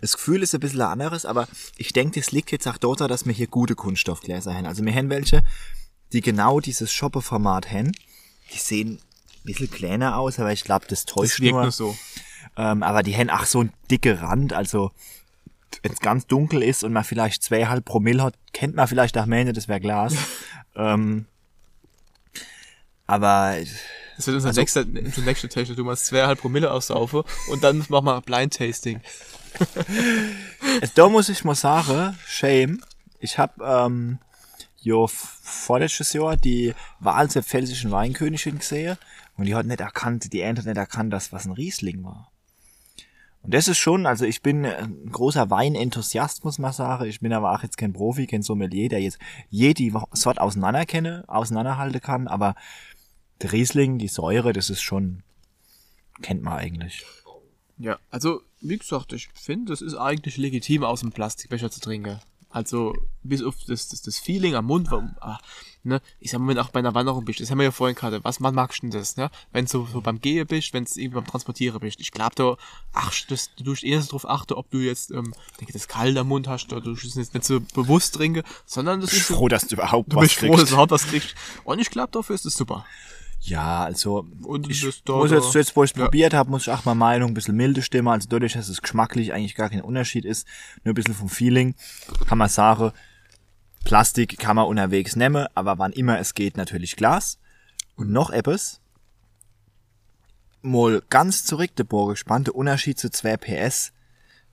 Das 0.00 0.12
Gefühl 0.12 0.42
ist 0.44 0.54
ein 0.54 0.60
bisschen 0.60 0.80
anderes, 0.80 1.24
aber 1.26 1.48
ich 1.76 1.92
denke, 1.92 2.20
das 2.20 2.30
liegt 2.30 2.52
jetzt 2.52 2.68
auch 2.68 2.78
dort, 2.78 3.00
dass 3.00 3.26
wir 3.26 3.32
hier 3.32 3.48
gute 3.48 3.74
Kunststoffgläser 3.74 4.54
haben. 4.54 4.66
Also 4.66 4.84
wir 4.84 4.94
haben 4.94 5.10
welche, 5.10 5.42
die 6.12 6.20
genau 6.20 6.60
dieses 6.60 6.92
Shoppe-Format 6.92 7.70
haben. 7.70 7.92
Die 8.52 8.58
sehen 8.58 8.94
ein 8.98 9.42
bisschen 9.44 9.70
kleiner 9.70 10.16
aus, 10.18 10.38
aber 10.38 10.52
ich 10.52 10.64
glaube, 10.64 10.86
das 10.88 11.04
täuscht 11.04 11.40
Das 11.40 11.50
nur. 11.50 11.62
nur 11.62 11.72
so. 11.72 11.96
Ähm, 12.56 12.82
aber 12.82 13.02
die 13.02 13.16
haben 13.16 13.30
auch 13.30 13.44
so 13.44 13.60
einen 13.60 13.72
dicke 13.90 14.20
Rand, 14.20 14.52
also 14.52 14.90
wenn 15.82 15.92
es 15.92 16.00
ganz 16.00 16.26
dunkel 16.26 16.62
ist 16.62 16.82
und 16.82 16.92
man 16.92 17.04
vielleicht 17.04 17.42
zweieinhalb 17.42 17.84
Promille 17.84 18.22
hat, 18.22 18.34
kennt 18.52 18.74
man 18.74 18.88
vielleicht 18.88 19.16
auch 19.18 19.26
mehr 19.26 19.44
nicht, 19.44 19.56
das 19.56 19.68
wäre 19.68 19.80
Glas. 19.80 20.14
ähm, 20.76 21.26
aber 23.06 23.56
Das 24.16 24.26
wird 24.26 24.34
unser 24.36 24.48
Also- 24.48 24.60
nächster, 24.60 24.84
unser 24.86 25.20
nächster 25.22 25.48
Test. 25.48 25.76
Du 25.78 25.84
machst 25.84 26.06
zweieinhalb 26.06 26.40
Promille 26.40 26.70
aussaufen 26.72 27.22
und 27.50 27.62
dann 27.62 27.84
machen 27.88 28.06
wir 28.06 28.20
Blind 28.22 28.54
Tasting. 28.56 29.00
Da 30.94 31.08
muss 31.08 31.28
ich 31.28 31.42
mal 31.44 31.54
sagen, 31.54 32.16
shame. 32.26 32.80
Ich 33.18 33.38
hab 33.38 33.60
ähm, 33.60 34.18
jo 34.80 35.04
f- 35.04 35.38
vorletztes 35.42 36.12
Jahr 36.12 36.36
die 36.36 36.74
Wahl 37.00 37.28
zur 37.30 37.42
pfälzischen 37.42 37.90
Weinkönigin 37.90 38.58
gesehen 38.58 38.96
und 39.36 39.44
die 39.46 39.54
hat 39.54 39.66
nicht 39.66 39.80
erkannt, 39.80 40.32
die 40.32 40.40
Ernte 40.40 40.62
hat 40.62 40.66
nicht 40.66 40.76
erkannt, 40.76 41.12
dass 41.12 41.32
was 41.32 41.46
ein 41.46 41.52
Riesling 41.52 42.04
war. 42.04 42.30
Und 43.42 43.54
das 43.54 43.68
ist 43.68 43.78
schon, 43.78 44.04
also 44.04 44.24
ich 44.24 44.42
bin 44.42 44.66
ein 44.66 45.10
großer 45.12 45.48
Weinenthusiast, 45.48 46.44
muss 46.44 46.58
man 46.58 46.72
sagen. 46.72 47.06
Ich 47.08 47.20
bin 47.20 47.32
aber 47.32 47.52
auch 47.52 47.62
jetzt 47.62 47.78
kein 47.78 47.92
Profi, 47.92 48.26
kein 48.26 48.42
Sommelier, 48.42 48.88
der 48.88 49.00
jetzt 49.00 49.18
jede 49.48 49.90
Sort 50.12 50.40
auseinander 50.40 50.84
kenne, 50.86 51.24
auseinanderhalten 51.28 52.00
kann, 52.00 52.26
aber 52.26 52.56
der 53.40 53.52
Riesling, 53.52 53.98
die 53.98 54.08
Säure, 54.08 54.52
das 54.52 54.70
ist 54.70 54.82
schon, 54.82 55.22
kennt 56.20 56.42
man 56.42 56.54
eigentlich. 56.54 57.04
Ja, 57.78 57.98
also, 58.10 58.42
wie 58.60 58.76
gesagt, 58.76 59.12
ich 59.12 59.28
finde, 59.34 59.72
es 59.72 59.82
ist 59.82 59.94
eigentlich 59.94 60.36
legitim, 60.36 60.82
aus 60.82 61.00
dem 61.00 61.12
Plastikbecher 61.12 61.70
zu 61.70 61.78
trinken. 61.78 62.18
Also, 62.50 62.94
bis 63.22 63.42
auf 63.42 63.56
das, 63.66 63.88
das, 63.88 64.00
das 64.00 64.18
Feeling 64.18 64.54
am 64.54 64.64
Mund, 64.64 64.90
warum, 64.90 65.14
ah, 65.20 65.38
ne, 65.82 66.00
ich 66.18 66.30
sag 66.30 66.40
mal, 66.40 66.48
wenn 66.48 66.56
du 66.56 66.62
auch 66.62 66.70
bei 66.70 66.78
einer 66.78 66.94
Wanderung 66.94 67.26
bist, 67.26 67.40
das 67.40 67.50
haben 67.50 67.58
wir 67.58 67.64
ja 67.64 67.70
vorhin 67.70 67.94
gerade, 67.94 68.24
was 68.24 68.40
man 68.40 68.54
magst 68.54 68.78
du 68.78 68.88
denn 68.88 68.98
das, 68.98 69.18
ne? 69.18 69.30
Wenn 69.52 69.66
du 69.66 69.70
so, 69.70 69.86
so 69.92 70.00
beim 70.00 70.20
Gehen 70.20 70.46
bist, 70.46 70.72
wenn 70.72 70.84
du 70.84 70.90
irgendwie 70.94 71.16
beim 71.16 71.26
Transportieren 71.26 71.78
bist. 71.80 72.00
Ich 72.00 72.10
glaube, 72.10 72.34
da, 72.36 72.56
ach, 72.94 73.12
das, 73.28 73.50
du 73.56 73.64
musst 73.70 73.84
eher 73.84 74.00
darauf 74.00 74.26
achten, 74.26 74.54
ob 74.54 74.70
du 74.70 74.78
jetzt, 74.78 75.10
ähm, 75.10 75.34
denke, 75.60 75.74
das 75.74 75.88
kalt 75.88 76.16
am 76.16 76.28
Mund 76.28 76.48
hast, 76.48 76.72
oder 76.72 76.80
du 76.80 76.92
es 76.92 77.14
jetzt 77.14 77.34
nicht 77.34 77.44
so 77.44 77.60
bewusst 77.74 78.14
trinken, 78.14 78.42
sondern 78.64 79.00
das 79.00 79.12
Ich 79.12 79.26
bin 79.26 79.34
ist 79.34 79.38
froh, 79.38 79.48
dass 79.48 79.66
du 79.66 79.74
überhaupt 79.74 80.10
du 80.10 80.16
was 80.16 80.22
bist 80.22 80.34
froh, 80.36 80.46
kriegst. 80.46 80.62
dass 80.62 80.68
du 80.70 80.74
überhaupt 80.74 80.92
was 80.92 81.06
kriegst. 81.06 81.34
Und 81.64 81.80
ich 81.80 81.90
glaube, 81.90 82.12
dafür 82.12 82.34
ist 82.34 82.46
es 82.46 82.54
super. 82.54 82.86
Ja, 83.40 83.84
also 83.84 84.26
Und 84.42 84.68
ich 84.68 84.84
muss 85.06 85.30
jetzt, 85.30 85.54
jetzt 85.54 85.76
wo 85.76 85.84
ich 85.84 85.92
es 85.92 85.96
ja. 85.96 86.04
probiert 86.04 86.34
habe, 86.34 86.50
muss 86.50 86.62
ich 86.62 86.70
auch 86.70 86.84
mal 86.84 86.94
Meinung 86.94 87.30
ein 87.30 87.34
bisschen 87.34 87.56
milde 87.56 87.82
stimmen. 87.82 88.08
Also 88.08 88.28
dadurch, 88.28 88.54
dass 88.54 88.68
es 88.68 88.82
geschmacklich 88.82 89.32
eigentlich 89.32 89.54
gar 89.54 89.70
kein 89.70 89.80
Unterschied 89.80 90.24
ist, 90.24 90.46
nur 90.84 90.92
ein 90.92 90.94
bisschen 90.94 91.14
vom 91.14 91.28
Feeling, 91.28 91.74
kann 92.26 92.38
man 92.38 92.48
sagen, 92.48 92.92
Plastik 93.84 94.38
kann 94.38 94.56
man 94.56 94.66
unterwegs 94.66 95.16
nehmen, 95.16 95.46
aber 95.54 95.78
wann 95.78 95.92
immer 95.92 96.18
es 96.18 96.34
geht, 96.34 96.56
natürlich 96.56 96.96
Glas. 96.96 97.38
Und 97.96 98.10
noch 98.10 98.30
etwas, 98.30 98.80
mal 100.62 101.02
ganz 101.08 101.44
zurück, 101.44 101.74
der 101.76 101.84
Bogen 101.84 102.12
gespannt, 102.12 102.48
der 102.48 102.54
Unterschied 102.54 102.98
zu 102.98 103.10
2 103.10 103.36
PS, 103.36 103.92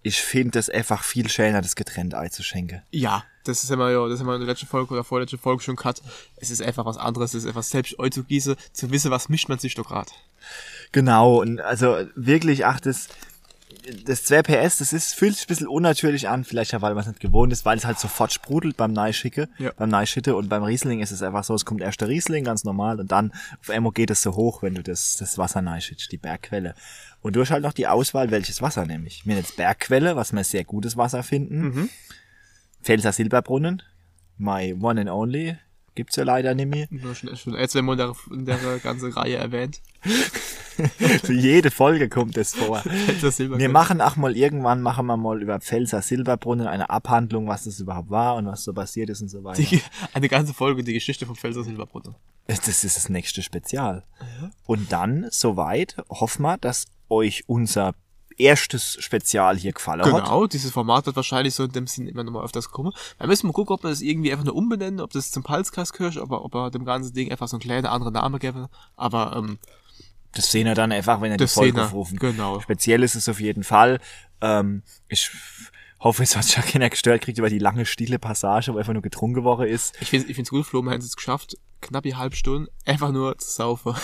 ich 0.04 0.22
finde 0.22 0.52
das 0.52 0.70
einfach 0.70 1.04
viel 1.04 1.30
schöner, 1.30 1.62
das 1.62 1.76
getrennt 1.76 2.14
einzuschenken. 2.14 2.84
Ja, 2.92 3.24
das 3.48 3.64
ist 3.64 3.70
immer, 3.72 3.90
ja, 3.92 4.08
das 4.08 4.20
haben 4.20 4.28
wir 4.28 4.34
in 4.36 4.42
der 4.42 4.50
letzten 4.50 4.68
Folge 4.68 4.94
oder 4.94 5.04
vorletzten 5.04 5.38
Folge 5.38 5.64
schon 5.64 5.76
gehabt. 5.76 6.02
Es 6.38 6.50
ist 6.50 6.62
einfach 6.62 6.86
was 6.86 6.98
anderes, 6.98 7.34
es 7.34 7.44
ist 7.44 7.48
einfach 7.48 7.64
selbst 7.64 7.98
euch 8.00 8.12
zu 8.12 8.24
gießen, 8.24 8.56
zu 8.74 8.92
wissen, 8.92 9.12
was 9.12 9.30
mischt 9.30 9.50
man 9.50 9.60
sich 9.60 9.76
doch 9.76 9.88
grad. 9.88 10.12
Genau, 10.92 11.42
und 11.42 11.60
also 11.62 11.98
wirklich, 12.16 12.66
ach, 12.66 12.80
das, 12.80 13.08
das 14.06 14.24
2 14.26 14.44
PS, 14.44 14.78
das 14.78 14.94
ist, 14.94 15.14
fühlt 15.14 15.34
sich 15.36 15.46
ein 15.46 15.48
bisschen 15.48 15.68
unnatürlich 15.68 16.28
an, 16.30 16.44
vielleicht 16.44 16.72
ja, 16.72 16.82
weil 16.82 16.94
man 16.94 17.02
es 17.02 17.08
nicht 17.08 17.20
gewohnt 17.20 17.52
ist, 17.52 17.66
weil 17.66 17.78
es 17.78 17.86
halt 17.86 18.00
sofort 18.00 18.32
sprudelt 18.34 18.78
beim 18.78 18.94
Neischicke, 18.94 19.50
Ja. 19.58 19.72
beim 19.76 19.90
Neischitte 19.90 20.36
und 20.36 20.50
beim 20.50 20.64
Riesling 20.64 21.02
ist 21.02 21.12
es 21.12 21.22
einfach 21.22 21.44
so, 21.44 21.54
es 21.54 21.66
kommt 21.66 21.82
erst 21.82 22.02
der 22.02 22.08
Riesling, 22.08 22.44
ganz 22.44 22.64
normal, 22.64 23.00
und 23.00 23.12
dann 23.12 23.32
auf 23.62 23.70
einmal 23.70 23.92
geht 23.92 24.10
es 24.10 24.22
so 24.22 24.36
hoch, 24.36 24.62
wenn 24.64 24.76
du 24.76 24.84
das, 24.84 25.18
das 25.18 25.38
Wasser 25.38 25.62
neischitzt, 25.62 26.12
die 26.12 26.18
Bergquelle. 26.18 26.76
Und 27.22 27.36
du 27.36 27.42
hast 27.42 27.50
halt 27.52 27.64
noch 27.64 27.74
die 27.74 27.88
Auswahl, 27.88 28.30
welches 28.32 28.62
Wasser 28.62 28.86
nämlich. 28.86 29.26
Wir 29.26 29.34
haben 29.36 29.42
jetzt 29.42 29.58
Bergquelle, 29.58 30.16
was 30.16 30.32
wir 30.32 30.44
sehr 30.44 30.64
gutes 30.64 30.96
Wasser 30.96 31.24
finden. 31.24 31.60
Mhm. 31.62 31.90
Pfälzer 32.86 33.12
Silberbrunnen, 33.12 33.82
my 34.38 34.76
one 34.80 35.02
and 35.02 35.10
only, 35.10 35.58
gibt's 35.96 36.18
ja 36.18 36.24
leider 36.24 36.54
nicht 36.54 36.70
mehr. 36.70 36.86
Nur 36.92 37.16
schon, 37.16 37.36
schon 37.36 37.56
jetzt, 37.56 37.74
wenn 37.74 37.84
man 37.84 37.98
in 38.00 38.06
der, 38.06 38.16
in 38.32 38.46
der 38.46 38.78
ganzen 38.78 39.12
Reihe 39.12 39.38
erwähnt. 39.38 39.82
Für 41.24 41.34
jede 41.34 41.72
Folge 41.72 42.10
kommt 42.10 42.38
es 42.38 42.54
vor. 42.54 42.84
Wir 42.86 43.70
machen 43.70 44.02
auch 44.02 44.18
mal 44.18 44.38
irgendwann, 44.38 44.82
machen 44.82 45.08
wir 45.08 45.18
mal 45.18 45.42
über 45.42 45.60
Pfälzer 45.62 46.04
Silberbrunnen 46.04 46.68
eine 46.68 46.90
Abhandlung, 46.92 47.48
was 47.48 47.64
das 47.64 47.80
überhaupt 47.80 48.12
war 48.12 48.36
und 48.36 48.46
was 48.46 48.64
so 48.64 48.74
passiert 48.74 49.10
ist 49.10 49.22
und 49.22 49.30
so 49.30 49.44
weiter. 49.44 49.64
die, 49.64 49.82
eine 50.14 50.30
ganze 50.30 50.54
Folge, 50.54 50.84
die 50.84 50.94
Geschichte 50.94 51.26
vom 51.26 51.36
Pfälzer 51.36 51.64
Silberbrunnen. 51.64 52.14
Das 52.46 52.68
ist 52.68 52.98
das 52.98 53.10
nächste 53.10 53.42
Spezial. 53.42 54.04
Und 54.68 54.92
dann, 54.92 55.26
soweit, 55.32 55.96
hoffen 56.10 56.44
wir, 56.44 56.58
dass 56.58 56.86
euch 57.10 57.46
unser 57.48 57.96
erstes 58.38 58.98
Spezial 59.00 59.58
hier 59.58 59.72
gefallen 59.74 60.02
hat. 60.02 60.08
Genau, 60.26 60.48
dieses 60.48 60.72
Format 60.72 61.06
wird 61.06 61.16
wahrscheinlich 61.16 61.54
so 61.56 61.64
in 61.64 61.72
dem 61.72 61.88
Sinn 61.88 62.08
immer 62.08 62.24
nochmal 62.24 62.44
öfters 62.44 62.70
kommen. 62.70 62.92
Wir 63.18 63.28
müssen 63.28 63.48
mal 63.48 63.54
gucken, 63.54 63.74
ob 63.74 63.84
wir 63.84 63.90
das 63.90 64.02
irgendwie 64.02 64.32
einfach 64.32 64.46
nur 64.46 64.56
umbenennen, 64.56 65.00
ob 65.00 65.12
das 65.12 65.32
zum 65.32 65.44
Palzkast 65.44 65.94
gehört, 65.94 66.18
ob, 66.18 66.32
ob 66.32 66.54
wir 66.54 66.72
dem 66.72 66.86
ganzen 66.86 67.14
Ding 67.14 67.32
einfach 67.32 67.48
so 67.48 67.56
einen 67.56 67.62
kleinen 67.62 67.86
anderen 67.86 68.14
Namen 68.14 68.40
geben. 68.40 68.68
Aber 68.96 69.36
ähm, 69.38 69.58
Das 70.34 70.52
sehen 70.52 70.66
wir 70.68 70.76
dann 70.76 70.92
einfach, 70.92 71.22
wenn 71.22 71.32
ihr 71.32 71.38
die 71.38 71.48
Folge 71.48 71.84
aufrufen. 71.84 72.18
genau. 72.20 72.60
Speziell 72.60 73.04
ist 73.04 73.16
es 73.16 73.30
auf 73.30 73.40
jeden 73.40 73.64
Fall. 73.64 74.00
Ähm, 74.42 74.84
ich 75.08 75.32
hoffe, 76.00 76.24
es 76.24 76.36
hat 76.36 76.46
schon 76.46 76.64
keiner 76.64 76.90
gestört 76.90 77.22
kriegt 77.22 77.38
über 77.38 77.50
die 77.50 77.60
lange, 77.60 77.86
stille 77.86 78.20
Passage, 78.20 78.74
wo 78.74 78.78
einfach 78.78 78.94
nur 78.94 79.02
getrunken 79.02 79.44
worden 79.44 79.68
ist. 79.68 79.96
ich 80.02 80.10
finde 80.10 80.28
ich 80.28 80.36
find's 80.36 80.50
gut, 80.50 80.66
Flo, 80.66 80.82
wir 80.82 80.92
haben 80.92 81.00
es 81.00 81.16
geschafft, 81.16 81.58
knapp 81.82 82.04
die 82.04 82.16
halbe 82.16 82.36
Stunde 82.36 82.70
einfach 82.86 83.12
nur 83.12 83.38
zu 83.38 83.50
saufen. 83.50 83.96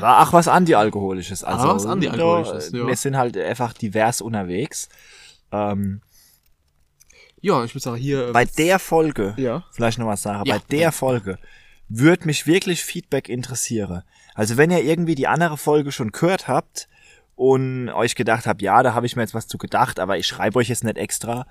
Auch 0.00 0.32
was 0.32 0.48
Antialkoholisches. 0.48 1.44
Also, 1.44 1.62
Aber 1.64 1.74
was 1.76 1.86
Antialkoholisches, 1.86 2.72
ja. 2.72 2.86
Wir 2.86 2.96
sind 2.96 3.16
halt 3.16 3.36
einfach 3.36 3.72
divers 3.72 4.20
unterwegs. 4.20 4.88
Ähm, 5.50 6.02
ja, 7.40 7.64
ich 7.64 7.74
würde 7.74 7.82
sagen, 7.82 7.96
hier... 7.96 8.28
äh, 8.28 8.32
bei 8.32 8.44
der 8.44 8.78
Folge, 8.78 9.34
Ja. 9.36 9.64
vielleicht 9.72 9.98
noch 9.98 10.06
was 10.06 10.22
sagen, 10.22 10.44
Ja. 10.46 10.56
bei 10.58 10.62
der 10.70 10.92
Folge 10.92 11.38
würde 11.88 12.26
mich 12.26 12.46
wirklich 12.46 12.84
Feedback 12.84 13.28
interessieren. 13.28 14.02
Also 14.34 14.56
wenn 14.56 14.70
ihr 14.70 14.82
irgendwie 14.82 15.14
die 15.14 15.26
andere 15.28 15.56
Folge 15.58 15.92
schon 15.92 16.12
gehört 16.12 16.48
habt 16.48 16.88
und 17.34 17.90
euch 17.90 18.14
gedacht 18.14 18.46
habt, 18.46 18.62
ja, 18.62 18.82
da 18.82 18.94
habe 18.94 19.06
ich 19.06 19.16
mir 19.16 19.22
jetzt 19.22 19.34
was 19.34 19.46
zu 19.48 19.58
gedacht, 19.58 19.98
aber 20.00 20.16
ich 20.16 20.26
schreibe 20.26 20.58
euch 20.58 20.68
jetzt 20.68 20.84
nicht 20.84 20.96
extra, 20.96 21.46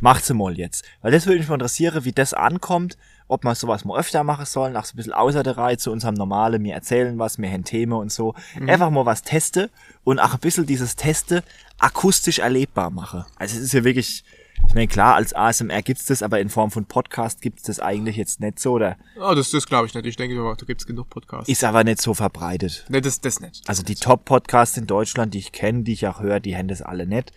macht's 0.00 0.32
mal 0.32 0.56
jetzt. 0.56 0.84
Weil 1.00 1.10
das 1.12 1.26
würde 1.26 1.38
mich 1.40 1.48
mal 1.48 1.54
interessieren, 1.54 2.04
wie 2.04 2.12
das 2.12 2.34
ankommt, 2.34 2.96
ob 3.28 3.44
wir 3.44 3.54
sowas 3.54 3.84
mal 3.84 3.98
öfter 3.98 4.24
machen 4.24 4.46
sollen, 4.46 4.76
auch 4.76 4.84
so 4.84 4.94
ein 4.94 4.96
bisschen 4.96 5.12
außer 5.12 5.42
der 5.42 5.56
Reihe 5.56 5.76
zu 5.76 5.92
unserem 5.92 6.14
normalen, 6.14 6.62
mir 6.62 6.74
erzählen 6.74 7.18
was, 7.18 7.38
mir 7.38 7.50
haben 7.50 7.64
Themen 7.64 7.92
und 7.92 8.10
so. 8.10 8.34
Einfach 8.66 8.90
mal 8.90 9.06
was 9.06 9.22
teste 9.22 9.70
und 10.02 10.18
auch 10.18 10.32
ein 10.32 10.40
bisschen 10.40 10.66
dieses 10.66 10.96
Teste 10.96 11.44
akustisch 11.78 12.38
erlebbar 12.38 12.90
mache. 12.90 13.26
Also 13.36 13.56
es 13.56 13.64
ist 13.64 13.72
ja 13.74 13.84
wirklich, 13.84 14.24
ich 14.66 14.74
meine, 14.74 14.88
klar, 14.88 15.14
als 15.14 15.34
ASMR 15.34 15.82
gibt's 15.82 16.06
das, 16.06 16.22
aber 16.22 16.40
in 16.40 16.48
Form 16.48 16.70
von 16.70 16.86
Podcast 16.86 17.42
gibt's 17.42 17.64
das 17.64 17.80
eigentlich 17.80 18.16
jetzt 18.16 18.40
nicht 18.40 18.58
so, 18.58 18.72
oder 18.72 18.96
oh, 19.20 19.34
das, 19.34 19.50
das 19.50 19.66
glaube 19.66 19.86
ich 19.86 19.94
nicht. 19.94 20.06
Ich 20.06 20.16
denke, 20.16 20.34
da 20.34 20.64
gibt's 20.66 20.86
genug 20.86 21.10
Podcasts. 21.10 21.48
ist 21.48 21.64
aber 21.64 21.84
nicht 21.84 22.00
so 22.00 22.14
verbreitet. 22.14 22.86
nee, 22.88 23.00
das, 23.00 23.20
das 23.20 23.40
nicht. 23.40 23.62
Also 23.68 23.82
die 23.82 23.94
Top-Podcasts 23.94 24.76
in 24.76 24.86
Deutschland, 24.86 25.34
die 25.34 25.38
ich 25.38 25.52
kenne, 25.52 25.82
die 25.82 25.92
ich 25.92 26.06
auch 26.06 26.20
höre, 26.20 26.40
die 26.40 26.56
haben 26.56 26.68
das 26.68 26.82
alle 26.82 27.06
nicht. 27.06 27.32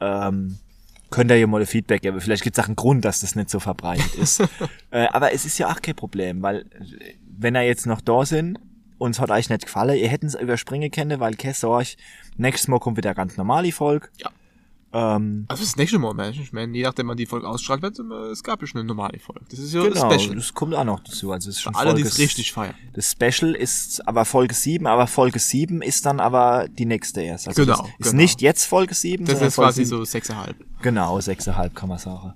Ähm, 0.00 0.58
könnt 1.10 1.30
ihr 1.30 1.38
ja 1.38 1.46
mal 1.46 1.64
Feedback 1.66 2.02
geben. 2.02 2.20
Vielleicht 2.20 2.42
gibt 2.42 2.58
es 2.58 2.62
auch 2.62 2.68
einen 2.68 2.76
Grund, 2.76 3.04
dass 3.04 3.20
das 3.20 3.34
nicht 3.34 3.50
so 3.50 3.60
verbreitet 3.60 4.14
ist. 4.14 4.40
äh, 4.90 5.06
aber 5.08 5.32
es 5.32 5.44
ist 5.44 5.58
ja 5.58 5.70
auch 5.70 5.80
kein 5.80 5.96
Problem, 5.96 6.42
weil 6.42 6.66
wenn 7.38 7.54
er 7.54 7.62
jetzt 7.62 7.86
noch 7.86 8.00
da 8.00 8.24
sind, 8.24 8.58
uns 8.98 9.20
hat 9.20 9.30
euch 9.30 9.48
nicht 9.48 9.66
gefallen, 9.66 9.96
ihr 9.96 10.08
hätten 10.08 10.26
es 10.26 10.34
überspringen 10.34 10.90
können, 10.90 11.20
weil 11.20 11.34
keine 11.34 11.54
Sorge, 11.54 11.90
nächstes 12.36 12.68
Mal 12.68 12.80
kommt 12.80 12.96
wieder 12.96 13.14
ganz 13.14 13.36
normal 13.36 13.62
die 13.62 13.72
Folge. 13.72 14.08
Ja. 14.18 14.30
Ähm, 14.92 15.44
Also 15.48 15.62
das 15.64 15.76
nächste 15.76 15.98
Mal, 15.98 16.14
Mensch. 16.14 16.38
Ich 16.40 16.52
meine, 16.52 16.74
je 16.76 16.82
nachdem, 16.82 17.08
wann 17.08 17.16
die 17.16 17.26
Folge 17.26 17.46
ausstrahlt 17.48 17.82
wird, 17.82 17.98
es 17.98 18.42
gab 18.42 18.60
ja 18.60 18.66
schon 18.66 18.80
eine 18.80 18.86
normale 18.88 19.18
Folge. 19.18 19.44
Das 19.50 19.58
ist 19.58 19.74
ja 19.74 19.82
genau, 19.82 20.10
Special. 20.12 20.34
das 20.36 20.54
kommt 20.54 20.74
auch 20.74 20.84
noch 20.84 21.00
dazu. 21.00 21.30
Also 21.32 21.50
es 21.50 21.56
ist 21.56 21.62
schon 21.62 21.74
Alle, 21.74 21.90
die 21.94 22.02
Folge 22.02 22.08
es 22.08 22.18
richtig 22.18 22.52
feiern. 22.52 22.74
Das 22.94 23.12
Special 23.12 23.54
ist 23.54 24.06
aber 24.08 24.24
Folge 24.24 24.54
7, 24.54 24.86
aber 24.86 25.06
Folge 25.06 25.38
7 25.38 25.82
ist 25.82 26.06
dann 26.06 26.20
aber 26.20 26.68
die 26.68 26.86
nächste 26.86 27.20
erst. 27.20 27.48
Also 27.48 27.62
Genau, 27.62 27.76
das 27.76 27.88
ist 27.88 27.96
genau. 28.12 28.16
nicht 28.22 28.40
jetzt 28.40 28.64
Folge 28.64 28.94
7, 28.94 29.24
Das 29.26 29.42
ist 29.42 29.54
Folge 29.56 29.68
quasi 29.72 29.84
7. 29.84 30.04
so 30.04 30.18
6,5. 30.18 30.54
Genau, 30.82 31.18
6,5 31.18 31.70
kann 31.74 31.88
man 31.88 31.98
sagen. 31.98 32.34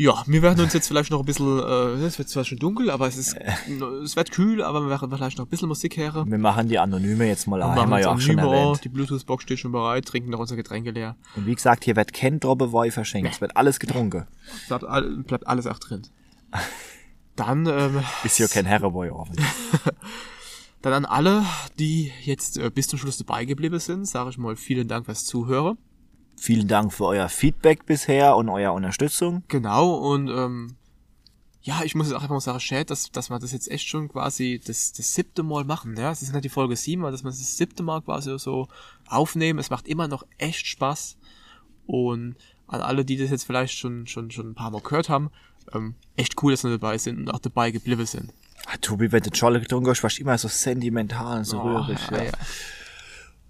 Ja, 0.00 0.22
wir 0.26 0.40
werden 0.40 0.64
uns 0.64 0.72
jetzt 0.72 0.88
vielleicht 0.88 1.10
noch 1.10 1.20
ein 1.20 1.26
bisschen, 1.26 1.58
äh, 1.58 2.06
es 2.06 2.16
wird 2.16 2.30
zwar 2.30 2.42
schon 2.42 2.56
dunkel, 2.56 2.88
aber 2.88 3.06
es 3.06 3.18
ist, 3.18 3.36
es 4.02 4.16
wird 4.16 4.30
kühl, 4.30 4.62
aber 4.62 4.80
wir 4.80 4.88
werden 4.88 5.10
vielleicht 5.14 5.36
noch 5.36 5.44
ein 5.44 5.50
bisschen 5.50 5.68
Musik 5.68 5.98
hören. 5.98 6.30
Wir 6.30 6.38
machen 6.38 6.68
die 6.68 6.78
Anonyme 6.78 7.26
jetzt 7.26 7.46
mal, 7.46 7.58
Wir 7.60 7.66
haben 7.66 7.90
wir 7.90 8.00
ja 8.00 8.10
auch 8.10 8.18
schon 8.18 8.38
erwähnt. 8.38 8.82
die 8.82 8.88
Bluetooth-Box 8.88 9.42
steht 9.42 9.58
schon 9.58 9.72
bereit, 9.72 10.06
trinken 10.06 10.30
noch 10.30 10.38
unsere 10.38 10.56
Getränke 10.56 10.92
leer. 10.92 11.16
Und 11.36 11.44
wie 11.44 11.54
gesagt, 11.54 11.84
hier 11.84 11.96
wird 11.96 12.14
kein 12.14 12.40
Droppe 12.40 12.72
Wein 12.72 12.90
verschenkt, 12.92 13.30
es 13.30 13.42
wird 13.42 13.58
alles 13.58 13.78
getrunken. 13.78 14.26
Bleibt, 14.68 14.84
all, 14.84 15.18
bleibt 15.18 15.46
alles 15.46 15.66
auch 15.66 15.78
drin. 15.78 16.00
Dann, 17.36 17.66
ähm, 17.66 18.02
Ist 18.24 18.38
ja 18.38 18.48
kein 18.48 18.64
Herreboy 18.64 19.10
offen. 19.10 19.36
dann 20.80 20.94
an 20.94 21.04
alle, 21.04 21.44
die 21.78 22.10
jetzt 22.22 22.56
äh, 22.56 22.70
bis 22.70 22.88
zum 22.88 22.98
Schluss 22.98 23.18
dabei 23.18 23.44
geblieben 23.44 23.78
sind, 23.78 24.08
sage 24.08 24.30
ich 24.30 24.38
mal 24.38 24.56
vielen 24.56 24.88
Dank 24.88 25.04
fürs 25.04 25.26
Zuhören. 25.26 25.76
Vielen 26.42 26.68
Dank 26.68 26.92
für 26.94 27.04
euer 27.04 27.28
Feedback 27.28 27.84
bisher 27.84 28.34
und 28.34 28.48
euer 28.48 28.72
Unterstützung. 28.72 29.42
Genau, 29.48 29.94
und 29.94 30.28
ähm, 30.28 30.76
ja, 31.60 31.82
ich 31.84 31.94
muss 31.94 32.06
jetzt 32.06 32.16
auch 32.16 32.22
einfach 32.22 32.36
mal 32.36 32.40
sagen, 32.40 32.58
Chat, 32.60 32.88
dass, 32.88 33.10
dass 33.12 33.28
wir 33.28 33.38
das 33.38 33.52
jetzt 33.52 33.70
echt 33.70 33.86
schon 33.86 34.08
quasi 34.08 34.58
das, 34.64 34.92
das 34.92 35.12
siebte 35.12 35.42
Mal 35.42 35.64
machen. 35.64 35.94
Ja, 35.98 36.10
es 36.10 36.22
ist 36.22 36.32
nicht 36.32 36.44
die 36.44 36.48
Folge 36.48 36.76
sieben, 36.76 37.02
aber 37.02 37.10
dass 37.10 37.22
wir 37.24 37.28
das 37.30 37.56
siebte 37.58 37.82
Mal 37.82 38.00
quasi 38.00 38.38
so 38.38 38.68
aufnehmen. 39.06 39.58
Es 39.58 39.68
macht 39.68 39.86
immer 39.86 40.08
noch 40.08 40.24
echt 40.38 40.66
Spaß. 40.66 41.18
Und 41.86 42.36
an 42.68 42.80
alle, 42.80 43.04
die 43.04 43.18
das 43.18 43.28
jetzt 43.30 43.44
vielleicht 43.44 43.76
schon, 43.76 44.06
schon, 44.06 44.30
schon 44.30 44.50
ein 44.50 44.54
paar 44.54 44.70
Mal 44.70 44.80
gehört 44.80 45.10
haben, 45.10 45.30
ähm, 45.74 45.94
echt 46.16 46.42
cool, 46.42 46.52
dass 46.52 46.64
wir 46.64 46.70
dabei 46.70 46.96
sind 46.96 47.18
und 47.18 47.30
auch 47.30 47.40
dabei 47.40 47.70
geblieben 47.70 48.06
sind. 48.06 48.32
Ah, 48.66 48.78
Tobi, 48.80 49.12
wenn 49.12 49.22
du 49.22 49.30
Scholle 49.34 49.60
getrunken 49.60 49.90
hast, 49.90 50.02
warst 50.02 50.16
du 50.16 50.22
immer 50.22 50.38
so 50.38 50.48
sentimental 50.48 51.38
und 51.38 51.44
so 51.44 51.58
Oh, 51.60 51.76
rührig. 51.80 51.98
ja, 52.10 52.22
Ja. 52.24 52.32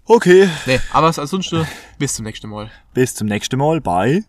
Okay, 0.05 0.49
Nee, 0.65 0.79
aber 0.91 1.07
ansonsten, 1.07 1.65
bis 1.99 2.15
zum 2.15 2.25
nächsten 2.25 2.49
Mal. 2.49 2.69
bis 2.93 3.13
zum 3.15 3.27
nächsten 3.27 3.57
Mal 3.57 3.79
bei 3.81 4.23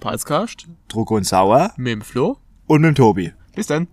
Palzcast 0.00 0.66
Druck 0.88 1.10
und 1.10 1.24
Sauer 1.24 1.72
mit 1.76 1.92
dem 1.92 2.02
Flo. 2.02 2.38
und 2.66 2.82
mit 2.82 2.88
dem 2.90 2.94
Tobi. 2.94 3.32
Bis 3.54 3.66
dann. 3.66 3.88